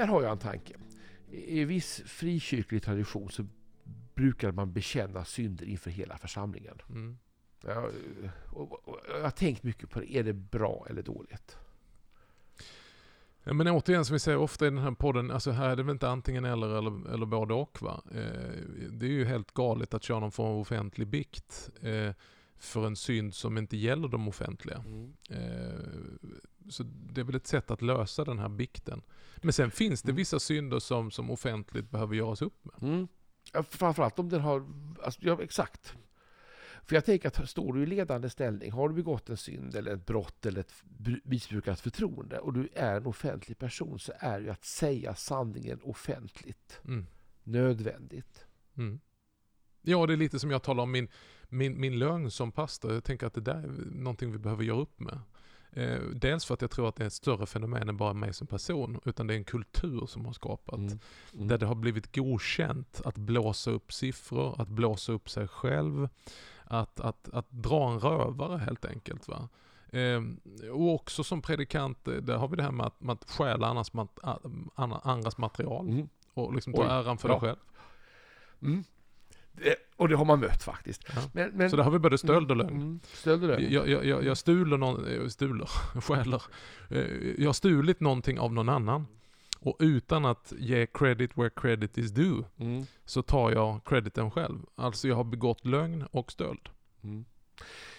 Där 0.00 0.06
har 0.06 0.22
jag 0.22 0.32
en 0.32 0.38
tanke. 0.38 0.74
I 1.30 1.64
viss 1.64 2.02
frikyrklig 2.06 2.82
tradition 2.82 3.30
så 3.30 3.46
brukar 4.14 4.52
man 4.52 4.72
bekänna 4.72 5.24
synder 5.24 5.66
inför 5.66 5.90
hela 5.90 6.18
församlingen. 6.18 6.78
Mm. 6.88 7.18
Jag, 7.60 7.92
och, 8.52 8.88
och, 8.88 9.00
jag 9.08 9.22
har 9.22 9.30
tänkt 9.30 9.62
mycket 9.62 9.90
på 9.90 10.00
det. 10.00 10.16
Är 10.16 10.22
det 10.22 10.32
bra 10.32 10.86
eller 10.90 11.02
dåligt? 11.02 11.56
Ja, 13.42 13.52
men 13.52 13.68
återigen, 13.68 14.04
som 14.04 14.12
vi 14.14 14.20
säger 14.20 14.38
ofta 14.38 14.66
i 14.66 14.70
den 14.70 14.78
här 14.78 14.90
podden, 14.90 15.30
alltså 15.30 15.50
här 15.50 15.70
är 15.70 15.76
det 15.76 15.82
väl 15.82 15.92
inte 15.92 16.08
antingen 16.08 16.44
eller 16.44 16.78
eller, 16.78 17.14
eller 17.14 17.26
både 17.26 17.54
och. 17.54 17.82
Va? 17.82 18.02
Eh, 18.10 18.62
det 18.90 19.06
är 19.06 19.10
ju 19.10 19.24
helt 19.24 19.52
galet 19.52 19.94
att 19.94 20.02
köra 20.02 20.20
någon 20.20 20.32
form 20.32 20.48
av 20.48 20.60
offentlig 20.60 21.06
bikt 21.06 21.70
eh, 21.80 22.12
för 22.56 22.86
en 22.86 22.96
synd 22.96 23.34
som 23.34 23.58
inte 23.58 23.76
gäller 23.76 24.08
de 24.08 24.28
offentliga. 24.28 24.84
Mm. 24.86 25.12
Eh, 25.30 25.78
så 26.70 26.82
det 26.82 27.20
är 27.20 27.24
väl 27.24 27.34
ett 27.34 27.46
sätt 27.46 27.70
att 27.70 27.82
lösa 27.82 28.24
den 28.24 28.38
här 28.38 28.48
bikten. 28.48 29.02
Men 29.36 29.52
sen 29.52 29.70
finns 29.70 30.02
det 30.02 30.10
mm. 30.10 30.16
vissa 30.16 30.40
synder 30.40 30.78
som, 30.78 31.10
som 31.10 31.30
offentligt 31.30 31.90
behöver 31.90 32.14
göras 32.14 32.42
upp 32.42 32.64
med. 32.64 32.90
Mm. 32.90 33.08
Ja, 33.52 33.62
framförallt 33.62 34.18
om 34.18 34.28
den 34.28 34.40
har, 34.40 34.66
alltså, 35.02 35.20
ja, 35.22 35.42
exakt. 35.42 35.96
För 36.88 36.94
jag 36.94 37.04
tänker 37.04 37.28
att 37.28 37.48
står 37.48 37.72
du 37.72 37.82
i 37.82 37.86
ledande 37.86 38.30
ställning, 38.30 38.72
har 38.72 38.88
du 38.88 38.94
begått 38.94 39.28
en 39.28 39.36
synd 39.36 39.74
eller 39.74 39.94
ett 39.94 40.06
brott 40.06 40.46
eller 40.46 40.60
ett 40.60 40.72
missbrukat 41.24 41.80
förtroende 41.80 42.38
och 42.38 42.52
du 42.52 42.68
är 42.74 42.96
en 42.96 43.06
offentlig 43.06 43.58
person 43.58 43.98
så 43.98 44.12
är 44.18 44.40
ju 44.40 44.50
att 44.50 44.64
säga 44.64 45.14
sanningen 45.14 45.80
offentligt 45.82 46.80
mm. 46.84 47.06
nödvändigt. 47.42 48.46
Mm. 48.76 49.00
Ja, 49.82 50.06
det 50.06 50.12
är 50.12 50.16
lite 50.16 50.38
som 50.38 50.50
jag 50.50 50.62
talar 50.62 50.82
om 50.82 50.90
min, 50.90 51.08
min, 51.48 51.80
min 51.80 51.98
lögn 51.98 52.30
som 52.30 52.52
pastor, 52.52 52.92
jag 52.92 53.04
tänker 53.04 53.26
att 53.26 53.34
det 53.34 53.40
där 53.40 53.62
är 53.62 53.90
någonting 53.90 54.32
vi 54.32 54.38
behöver 54.38 54.64
göra 54.64 54.80
upp 54.80 55.00
med. 55.00 55.20
Eh, 55.78 56.00
dels 56.00 56.44
för 56.44 56.54
att 56.54 56.60
jag 56.62 56.70
tror 56.70 56.88
att 56.88 56.96
det 56.96 57.04
är 57.04 57.06
ett 57.06 57.12
större 57.12 57.46
fenomen 57.46 57.88
än 57.88 57.96
bara 57.96 58.12
mig 58.12 58.32
som 58.34 58.46
person, 58.46 59.00
utan 59.04 59.26
det 59.26 59.34
är 59.34 59.38
en 59.38 59.44
kultur 59.44 60.06
som 60.06 60.26
har 60.26 60.32
skapat. 60.32 60.78
Mm. 60.78 60.98
Mm. 61.34 61.48
Där 61.48 61.58
det 61.58 61.66
har 61.66 61.74
blivit 61.74 62.16
godkänt 62.16 63.00
att 63.04 63.16
blåsa 63.18 63.70
upp 63.70 63.92
siffror, 63.92 64.60
att 64.60 64.68
blåsa 64.68 65.12
upp 65.12 65.30
sig 65.30 65.48
själv, 65.48 66.08
att, 66.64 67.00
att, 67.00 67.28
att 67.28 67.50
dra 67.50 67.90
en 67.92 68.00
rövare 68.00 68.58
helt 68.58 68.84
enkelt. 68.84 69.28
Va? 69.28 69.48
Eh, 69.90 70.22
och 70.70 70.94
också 70.94 71.24
som 71.24 71.42
predikant, 71.42 72.08
eh, 72.08 72.14
där 72.14 72.36
har 72.36 72.48
vi 72.48 72.56
det 72.56 72.62
här 72.62 72.70
med 72.72 72.86
att, 72.86 73.00
med 73.00 73.12
att 73.12 73.30
stjäla 73.30 73.66
andras, 73.66 73.92
mat, 73.92 74.18
andras 75.02 75.38
material 75.38 75.88
Mm. 75.88 76.08
och 76.34 76.54
liksom 76.54 76.72
ta 76.72 76.82
Oj. 76.82 76.88
äran 76.90 77.18
för 77.18 77.28
Ja. 77.28 77.32
dig 77.34 77.40
själv. 77.40 77.58
Mm. 78.62 78.84
Det, 79.62 79.76
och 79.96 80.08
det 80.08 80.16
har 80.16 80.24
man 80.24 80.40
mött 80.40 80.62
faktiskt. 80.62 81.02
Ja. 81.14 81.22
Men, 81.32 81.50
men, 81.50 81.70
Så 81.70 81.76
där 81.76 81.84
har 81.84 81.90
vi 81.90 81.98
både 81.98 82.18
stöld 82.18 82.50
och 82.50 82.56
lögn. 82.56 82.76
Mm. 82.76 83.00
Stöld 83.04 83.42
och 83.42 83.48
lögn. 83.48 83.66
Jag, 83.72 83.88
jag, 83.88 84.24
jag, 84.24 84.36
stuler 84.38 84.76
någon, 84.78 85.06
eh, 85.06 85.26
stuler, 85.28 85.66
stjäler. 86.00 86.42
Eh, 86.90 86.98
Jag 87.38 87.48
har 87.48 87.52
stulit 87.52 88.00
någonting 88.00 88.38
av 88.38 88.52
någon 88.52 88.68
annan. 88.68 89.06
Och 89.60 89.76
utan 89.78 90.24
att 90.24 90.52
ge 90.58 90.86
credit 90.86 91.30
where 91.38 91.50
credit 91.50 91.98
is 91.98 92.10
due 92.10 92.44
Mm. 92.58 92.86
så 93.04 93.22
tar 93.22 93.50
jag 93.52 93.80
crediten 93.84 94.30
själv. 94.30 94.58
Alltså 94.74 95.08
jag 95.08 95.16
har 95.16 95.24
begått 95.24 95.64
lögn 95.64 96.04
och 96.10 96.32
stöld. 96.32 96.68
Mm. 97.02 97.24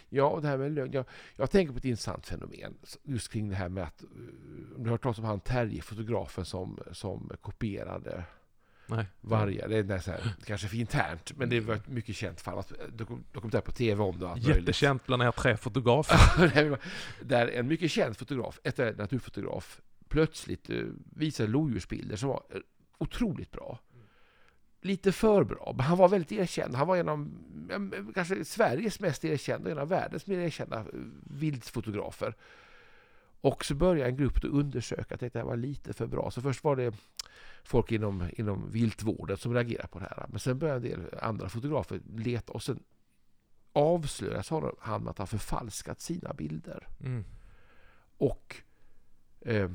Ja, 0.10 0.24
och 0.30 0.42
det 0.42 0.48
här 0.48 0.58
med 0.58 0.72
lögn. 0.72 0.94
Jag, 0.94 1.06
jag 1.36 1.52
tänker 1.52 1.74
på 1.74 1.78
ett 1.78 1.86
intressant 1.86 2.28
fenomen 2.28 2.78
just 3.04 3.32
kring 3.32 3.50
det 3.50 3.56
här 3.56 3.70
med 3.70 3.84
att... 3.84 4.04
eh, 4.04 4.08
Om 4.76 4.84
du 4.84 4.84
har 4.84 4.90
hört 4.92 5.04
talas 5.04 5.18
om 5.20 5.24
han 5.26 5.40
Terje, 5.40 5.82
fotografen 5.82 6.46
som, 6.46 6.80
som 6.92 7.32
kopierade 7.42 8.24
Nej. 8.90 9.06
vargar. 9.22 9.68
Det 9.68 9.78
är 9.94 10.00
så 10.00 10.12
här, 10.12 10.22
kanske 10.46 10.68
för 10.68 10.78
internt, 10.78 11.38
men 11.38 11.50
det 11.50 11.60
var 11.60 11.76
ett 11.76 11.88
mycket 11.88 12.16
känt 12.16 12.42
fall. 12.42 12.60
Att, 12.60 12.72
dokum- 12.72 13.24
dokumentär 13.32 13.62
på 13.62 13.72
tv 13.72 14.04
om 14.04 14.20
det. 14.20 14.30
allt. 14.30 14.44
Jättekänt 14.44 15.06
bland 15.06 15.24
er 15.24 15.32
tre 15.32 15.58
fotografer. 15.58 16.78
där 17.22 17.48
en 17.48 17.68
mycket 17.68 17.92
känd 17.92 18.18
fotograf, 18.18 18.60
ett 18.64 18.78
naturfotograf, 18.78 19.82
plötsligt 20.08 20.70
eh, 20.70 20.78
visade 21.16 21.50
lodjursbilder 21.50 22.16
som 22.16 22.30
var 22.30 22.44
eh, 22.50 22.60
otroligt 22.98 23.52
bra. 23.52 23.80
Lite 24.82 25.12
för 25.12 25.44
bra, 25.44 25.74
men 25.78 25.86
han 25.86 25.98
var 25.98 26.10
väldigt 26.10 26.32
erkänd. 26.32 26.76
Han 26.76 26.88
var 26.88 26.98
en 26.98 27.10
av 27.10 27.32
kanske 28.14 28.46
Sveriges 28.46 29.00
mest 29.00 29.26
erkända, 29.26 29.72
en 29.72 29.78
av 29.78 29.90
världens 29.90 30.28
mer 30.28 30.40
erkända 30.40 30.78
eh, 30.80 30.86
viltfotografer. 31.24 32.36
Och 33.42 33.66
så 33.66 33.76
började 33.76 34.10
en 34.10 34.18
grupp 34.18 34.38
att 34.38 34.44
undersöka 34.44 35.16
att 35.16 35.20
det 35.20 35.36
här 35.36 35.44
var 35.44 35.58
lite 35.58 35.94
för 35.94 36.08
bra. 36.08 36.32
Så 36.32 36.42
först 36.42 36.64
var 36.64 36.76
det 36.76 36.94
folk 37.64 37.92
inom, 37.92 38.30
inom 38.34 38.72
viltvården 38.72 39.38
som 39.38 39.54
reagerade 39.54 39.88
på 39.88 40.00
det 40.00 40.06
här. 40.06 40.26
Men 40.30 40.40
sen 40.40 40.60
började 40.60 40.90
en 40.90 41.00
del 41.02 41.20
andra 41.22 41.50
fotografer 41.50 42.00
leta 42.16 42.54
och 42.54 42.64
sen 42.64 42.80
avslöjas 43.74 44.50
han 44.80 45.04
med 45.04 45.12
att 45.12 45.18
ha 45.18 45.26
förfalskat 45.26 46.02
sina 46.02 46.34
bilder. 46.34 46.88
Mm. 47.00 47.26
Och 48.18 48.56
eh, 49.42 49.72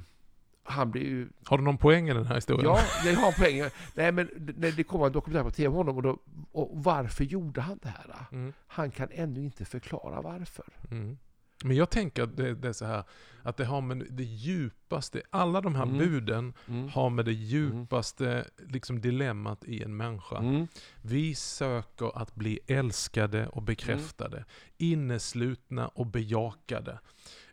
han 0.62 0.90
blir 0.90 1.02
ju... 1.02 1.28
Har 1.44 1.58
du 1.58 1.64
någon 1.64 1.78
poäng 1.78 2.08
i 2.08 2.14
den 2.14 2.26
här 2.26 2.34
historien? 2.34 2.64
Ja, 2.64 2.80
det 3.04 3.14
har 3.14 3.28
en 3.28 3.34
poäng. 3.34 3.70
Nej, 3.94 4.12
men 4.12 4.54
när 4.56 4.72
det 4.72 4.84
kom 4.84 5.02
en 5.02 5.12
dokumentär 5.12 5.44
på 5.44 5.50
tv 5.50 5.68
om 5.68 5.74
honom 5.74 5.96
och, 5.96 6.02
då, 6.02 6.18
och 6.52 6.70
varför 6.72 7.24
gjorde 7.24 7.60
han 7.60 7.78
det 7.82 7.88
här? 7.88 8.26
Mm. 8.32 8.52
Han 8.66 8.90
kan 8.90 9.08
ännu 9.10 9.44
inte 9.44 9.64
förklara 9.64 10.20
varför. 10.20 10.66
Mm. 10.90 11.18
Men 11.64 11.76
jag 11.76 11.90
tänker 11.90 12.22
att 12.22 12.36
det, 12.36 12.54
det 12.54 12.68
är 12.68 12.72
så 12.72 12.84
här, 12.84 13.04
att 13.42 13.56
det 13.56 13.64
har 13.64 13.80
med 13.80 14.06
det 14.10 14.22
djupaste, 14.24 15.22
alla 15.30 15.60
de 15.60 15.74
här 15.74 15.82
Mm. 15.82 15.98
buden 15.98 16.52
Mm. 16.68 16.88
har 16.88 17.10
med 17.10 17.24
det 17.24 17.32
djupaste 17.32 18.44
liksom 18.68 19.00
dilemmat 19.00 19.64
i 19.64 19.82
en 19.82 19.96
människa. 19.96 20.38
Mm. 20.38 20.66
Vi 21.02 21.34
söker 21.34 22.18
att 22.18 22.34
bli 22.34 22.58
älskade 22.66 23.46
och 23.48 23.62
bekräftade, 23.62 24.44
inneslutna 24.76 25.88
och 25.88 26.06
bejakade. 26.06 26.98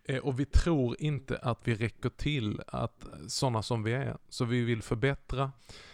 Eh, 0.03 0.17
Och 0.17 0.39
vi 0.39 0.45
tror 0.45 0.95
inte 0.99 1.37
att 1.37 1.59
vi 1.63 1.75
räcker 1.75 2.09
till 2.09 2.61
att 2.67 3.05
sådana 3.27 3.61
som 3.63 3.83
vi 3.83 3.93
är. 3.93 4.17
Så 4.29 4.45
vi 4.45 4.63
vill 4.63 4.81
förbättra, 4.81 5.51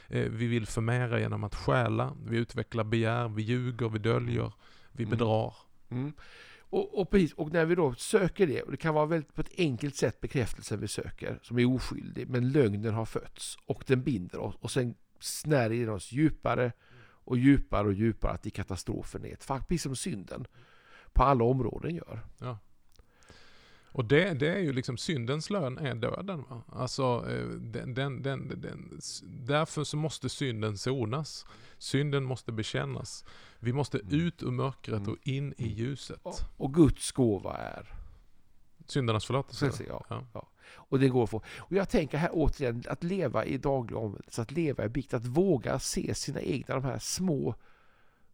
eh, 0.08 0.30
vi 0.32 0.48
vill 0.48 0.66
förmera 0.68 1.20
genom 1.20 1.44
att 1.44 1.56
stjäla, 1.56 2.16
vi 2.26 2.38
utvecklar 2.38 2.84
begär, 2.84 3.28
vi 3.28 3.42
ljuger, 3.42 3.90
vi 3.90 4.00
döljer, 4.00 4.54
vi 4.92 5.04
Mm. 5.04 5.18
bedrar. 5.18 5.54
Mm. 5.90 6.14
Och, 6.70 7.00
och, 7.02 7.10
precis, 7.10 7.34
och 7.34 7.54
när 7.54 7.66
vi 7.66 7.76
då 7.76 7.94
söker 7.94 8.48
det, 8.48 8.62
och 8.62 8.72
det 8.72 8.78
kan 8.78 8.94
vara 8.94 9.06
väldigt 9.06 9.34
på 9.34 9.42
ett 9.42 9.52
enkelt 9.58 9.96
sätt 9.96 10.22
bekräftelsen 10.22 10.80
vi 10.80 10.88
söker, 10.88 11.40
som 11.42 11.60
är 11.60 11.66
oskyldig, 11.76 12.30
men 12.30 12.52
lögnen 12.52 12.94
har 12.94 13.06
fötts 13.06 13.58
och 13.66 13.84
den 13.88 14.04
binder 14.04 14.40
oss 14.40 14.56
och 14.60 14.72
sen 14.72 14.96
snärjer 15.20 15.86
den 15.86 15.96
oss 15.96 16.12
djupare 16.12 16.72
och 17.28 17.38
djupare 17.38 17.88
och 17.88 17.94
djupare 17.94 18.32
att 18.32 18.46
i 18.46 18.50
katastrofen 18.50 19.26
är 19.26 19.34
ett 19.34 19.44
faktiskt 19.44 19.68
precis 19.68 19.84
som 19.84 19.96
synden 19.96 20.48
på 21.14 21.24
alla 21.24 21.44
områden 21.44 21.96
gör. 21.96 22.26
Och 23.98 24.06
det, 24.06 24.34
det 24.34 24.48
är 24.48 24.60
ju 24.60 24.74
liksom 24.74 24.98
syndens 24.98 25.50
lön 25.50 25.78
är 25.78 25.96
döden. 25.96 26.44
Va? 26.50 26.62
Alltså, 26.70 27.26
eh, 27.30 27.48
den, 27.48 27.94
den, 27.94 28.22
den, 28.22 28.62
den, 28.62 29.00
därför 29.24 29.84
så 29.84 29.98
måste 29.98 30.30
synden 30.30 30.78
sonas. 30.78 31.46
Synden 31.78 32.24
måste 32.24 32.52
bekännas. 32.52 33.26
Vi 33.60 33.74
måste 33.74 34.00
Mm. 34.00 34.14
ut 34.14 34.44
ur 34.44 34.52
mörkret 34.52 35.08
och 35.08 35.18
in 35.24 35.54
i 35.58 35.68
ljuset. 35.68 36.20
Och, 36.24 36.40
och 36.58 36.74
Guds 36.74 37.12
gåva 37.12 37.58
är 37.58 37.94
Syndernas 38.86 39.26
förlåtelse. 39.26 39.66
Precis, 39.66 39.88
ja. 39.90 40.06
Ja. 40.10 40.24
ja. 40.34 40.48
Och 40.74 41.00
det 41.00 41.10
går 41.10 41.24
att 41.24 41.30
få. 41.30 41.42
Och 41.58 41.72
jag 41.76 41.90
tänker 41.90 42.18
här 42.18 42.30
återigen, 42.34 42.84
att 42.88 43.04
leva 43.04 43.46
i 43.46 43.58
daglig 43.58 43.98
omvändelse, 43.98 44.42
att 44.42 44.52
leva 44.52 44.86
i 44.86 44.90
bikt, 44.90 45.14
att 45.14 45.26
våga 45.26 45.80
se 45.80 46.14
sina 46.16 46.42
egna, 46.42 46.76
de 46.76 46.84
här 46.84 47.00
små, 47.00 47.56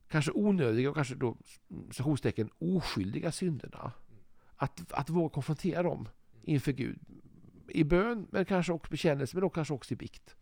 kanske 0.08 0.32
onödiga 0.32 0.90
och 0.90 0.96
kanske 0.96 1.16
då, 1.16 1.38
citationstecken, 1.92 2.50
oskyldiga 2.60 3.32
synderna. 3.32 3.92
Att, 4.64 4.92
att 4.92 5.10
våga 5.10 5.34
konfrontera 5.34 5.84
dem 5.84 6.10
inför 6.44 6.72
Gud. 6.72 7.00
I 7.68 7.84
bön, 7.84 8.28
men 8.32 8.46
kanske 8.46 8.74
också 8.74 8.92
bekännelse, 8.92 9.36
men 9.36 9.42
då 9.42 9.50
kanske 9.50 9.74
också 9.74 9.94
i 9.94 9.98
bikt. 9.98 10.36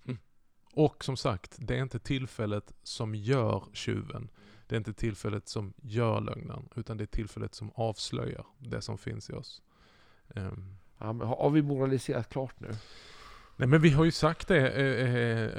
Och 0.74 1.04
som 1.04 1.18
sagt, 1.18 1.56
det 1.60 1.78
är 1.78 1.82
inte 1.82 2.00
tillfället 2.00 2.74
som 2.84 3.16
gör 3.16 3.64
tjuven. 3.74 4.30
Det 4.68 4.76
är 4.76 4.78
inte 4.78 4.94
tillfället 4.94 5.48
som 5.48 5.74
gör 5.82 6.22
lögnen, 6.22 6.70
utan 6.76 6.98
det 6.98 7.04
är 7.04 7.06
tillfället 7.06 7.56
som 7.56 7.72
avslöjar 7.76 8.46
det 8.58 8.82
som 8.82 8.98
finns 8.98 9.30
i 9.30 9.34
oss. 9.34 9.62
Ehm, 10.36 10.78
Ja, 11.02 11.14
har 11.14 11.50
vi 11.50 11.62
moraliserat 11.62 12.30
klart 12.30 12.60
nu? 12.60 12.76
Nej 13.56 13.68
men 13.68 13.82
vi 13.82 13.90
har 13.90 14.06
ju 14.06 14.12
sagt 14.12 14.48
det, 14.48 14.70
eh, 14.70 15.16
eh, 15.16 15.50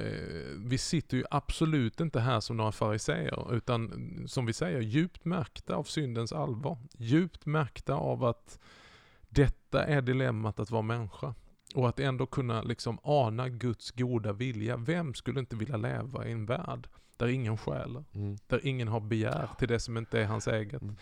vi 0.57 0.79
sitter 0.79 1.17
ju 1.17 1.25
absolut 1.31 2.01
inte 2.01 2.21
här 2.21 2.41
som 2.41 2.57
några 2.57 2.73
fariseer 2.73 3.55
utan 3.55 3.93
mm, 3.93 4.29
som 4.29 4.47
vi 4.47 4.53
säger, 4.53 4.81
djupt 4.81 5.25
märkta 5.25 5.75
av 5.75 5.85
syndens 5.85 6.33
allvar. 6.33 6.79
Djupt 6.99 7.47
märkta 7.47 7.95
av 7.95 8.25
att 8.25 8.59
detta 9.29 9.85
är 9.85 10.03
dilemmat 10.03 10.61
att 10.61 10.71
vara 10.71 10.83
människa. 10.83 11.35
Och 11.75 11.89
att 11.89 12.01
ändå 12.01 12.27
kunna 12.27 12.63
liksom 12.63 12.99
ana 13.03 13.49
Guds 13.49 13.91
goda 13.91 14.33
vilja. 14.33 14.77
Vem 14.77 15.15
skulle 15.15 15.41
inte 15.41 15.57
vilja 15.57 15.77
leva 15.77 16.27
i 16.27 16.33
en 16.33 16.47
värld 16.47 16.89
där 17.17 17.29
ingen 17.29 17.59
stjäler, 17.59 18.05
där 18.47 18.67
ingen 18.67 18.89
har 18.89 19.01
begär 19.01 19.49
till 19.59 19.69
det 19.69 19.81
som 19.81 19.97
inte 19.97 20.21
är 20.21 20.27
hans 20.27 20.49
eget. 20.49 20.83
Mm. 20.83 20.97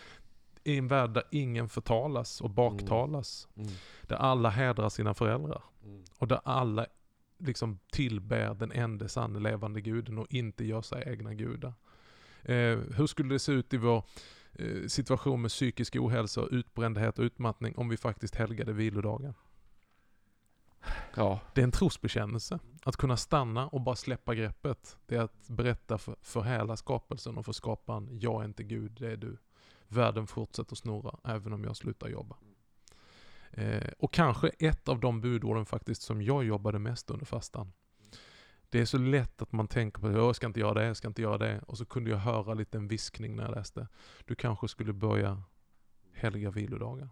I 0.64 0.79
en 0.79 0.88
värld 0.88 1.11
där 1.11 1.23
ingen 1.31 1.68
förtalas 1.68 2.40
och 2.40 2.51
baktalas. 2.51 3.49
Mm. 3.57 3.70
Där 4.03 4.16
alla 4.16 4.51
hedrar 4.51 4.88
sina 4.88 5.14
föräldrar. 5.14 5.62
Och 6.18 6.29
där 6.29 6.40
alla 6.44 6.87
liksom 7.38 7.79
tillber 7.92 8.55
den 8.55 8.73
enda 8.73 9.09
sanna 9.09 9.38
levande 9.38 9.81
guden 9.81 10.18
och 10.18 10.27
inte 10.31 10.64
gör 10.64 10.83
sig 10.83 11.05
egna 11.07 11.35
gudar. 11.35 11.73
Eh, 12.42 12.79
hur 12.96 13.07
skulle 13.07 13.35
det 13.35 13.38
se 13.38 13.53
ut 13.53 13.75
i 13.75 13.77
vår 13.77 14.05
eh, 14.53 14.87
situation 14.87 15.42
med 15.42 15.51
psykisk 15.51 15.96
ohälsa, 15.96 16.46
utbrändhet 16.51 17.18
och 17.18 17.23
utmattning 17.23 17.77
om 17.77 17.88
vi 17.88 17.96
faktiskt 17.96 18.35
helgade 18.35 18.73
vilodagen? 18.73 19.35
Ja, 21.16 21.40
Det 21.55 21.61
är 21.61 21.64
en 21.64 21.73
trosbekännelse. 21.73 22.59
Att 22.83 22.96
kunna 22.96 23.16
stanna 23.16 23.68
och 23.68 23.81
bara 23.81 23.96
släppa 23.96 24.35
greppet. 24.35 24.96
Det 25.07 25.16
är 25.16 25.20
att 25.20 25.49
berätta 25.49 25.99
för, 25.99 26.16
för 26.23 26.42
hela 26.42 26.77
skapelsen 26.77 27.38
och 27.38 27.44
för 27.44 27.53
skaparen, 27.53 28.09
jag 28.20 28.40
är 28.40 28.44
inte 28.44 28.62
Gud, 28.62 28.92
det 28.92 29.12
är 29.12 29.16
du. 29.16 29.37
Världen 29.92 30.26
fortsätter 30.26 30.76
snurra 30.76 31.18
även 31.24 31.53
om 31.53 31.64
jag 31.64 31.76
slutar 31.76 32.09
jobba. 32.09 32.37
Eh, 33.50 33.90
och 33.98 34.12
kanske 34.12 34.48
ett 34.48 34.88
av 34.88 35.00
de 35.00 35.20
budorden 35.20 35.66
faktiskt 35.66 36.03
som 36.03 36.22
jag 36.22 36.44
jobbade 36.44 36.79
mest 36.79 37.11
under 37.11 37.26
fastan. 37.26 37.72
Det 38.70 38.81
är 38.81 38.85
så 38.85 38.98
lätt 38.98 39.42
att 39.42 39.53
man 39.53 39.68
tänker 39.68 40.00
på 40.00 40.07
att 40.07 40.14
jag 40.14 40.37
ska 40.37 40.46
inte 40.46 40.61
göra 40.61 40.74
det, 40.74 40.87
jag 40.87 40.96
ska 40.96 41.09
inte 41.09 41.22
göra 41.22 41.38
det. 41.38 41.61
Och 41.66 41.79
så 41.79 41.85
kunde 41.85 42.11
jag 42.11 42.18
höra 42.18 42.55
lite 42.55 42.79
en 42.79 42.88
viskning 42.88 43.37
när 43.37 43.44
jag 43.44 43.55
läste. 43.55 43.88
Du 44.24 44.35
kanske 44.35 44.68
skulle 44.68 44.92
börja 44.92 45.42
helga 46.12 46.50
vilodagar. 46.50 47.09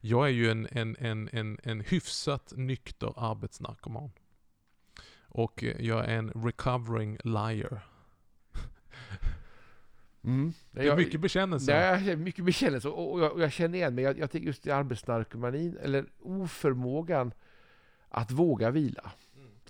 Jag 0.00 0.26
är 0.26 0.32
ju 0.32 0.50
en, 0.50 0.68
en, 0.70 0.96
en, 0.98 1.28
en, 1.32 1.58
en 1.62 1.80
hyfsat 1.80 2.52
nykter 2.56 3.12
arbetsnarkoman. 3.16 4.10
Och 5.22 5.62
jag 5.62 6.04
är 6.04 6.18
en 6.18 6.30
recovering 6.30 7.18
liar 7.24 7.89
mm. 10.24 10.52
Det 10.70 10.88
är 10.88 10.96
mycket 10.96 11.20
bekännelse. 11.20 11.72
Jag 11.72 12.00
känner 12.00 12.16
mycket 12.16 12.44
bekännelse 12.44 12.88
och, 12.88 13.12
och, 13.12 13.20
jag, 13.20 13.32
och 13.32 13.40
jag 13.40 13.52
känner 13.52 13.78
igen 13.78 13.94
mig. 13.94 14.04
Jag, 14.04 14.18
jag 14.18 14.30
tänker 14.30 14.46
just 14.46 14.66
i 14.66 14.70
arbetsnarkomanin, 14.70 15.76
eller 15.82 16.06
oförmågan 16.20 17.32
att 18.08 18.30
våga 18.30 18.70
vila. 18.70 19.12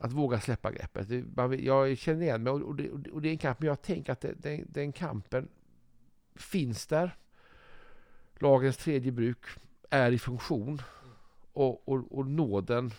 Att 0.01 0.13
våga 0.13 0.41
släppa 0.41 0.73
greppet. 0.73 1.09
Det, 1.09 1.25
man, 1.37 1.65
jag 1.65 1.99
känner 1.99 2.23
igen 2.23 2.43
mig 2.43 2.53
och, 2.53 2.63
och, 2.63 2.75
det, 2.75 2.91
och 2.91 3.23
det 3.23 3.29
är 3.29 3.33
en 3.33 3.39
kamp, 3.39 3.61
men 3.61 3.69
jag 3.69 3.83
tänker 3.83 4.13
att 4.13 4.21
det, 4.21 4.35
den, 4.37 4.65
den 4.69 4.93
kampen 4.93 5.49
finns 6.35 6.87
där. 6.87 7.17
Lagens 8.39 8.77
tredje 8.77 9.13
bruk 9.13 9.45
är 9.91 10.13
i 10.13 10.19
funktion. 10.19 10.83
Och, 11.53 11.89
och, 11.89 12.19
och 12.19 12.27
nåden 12.27 12.93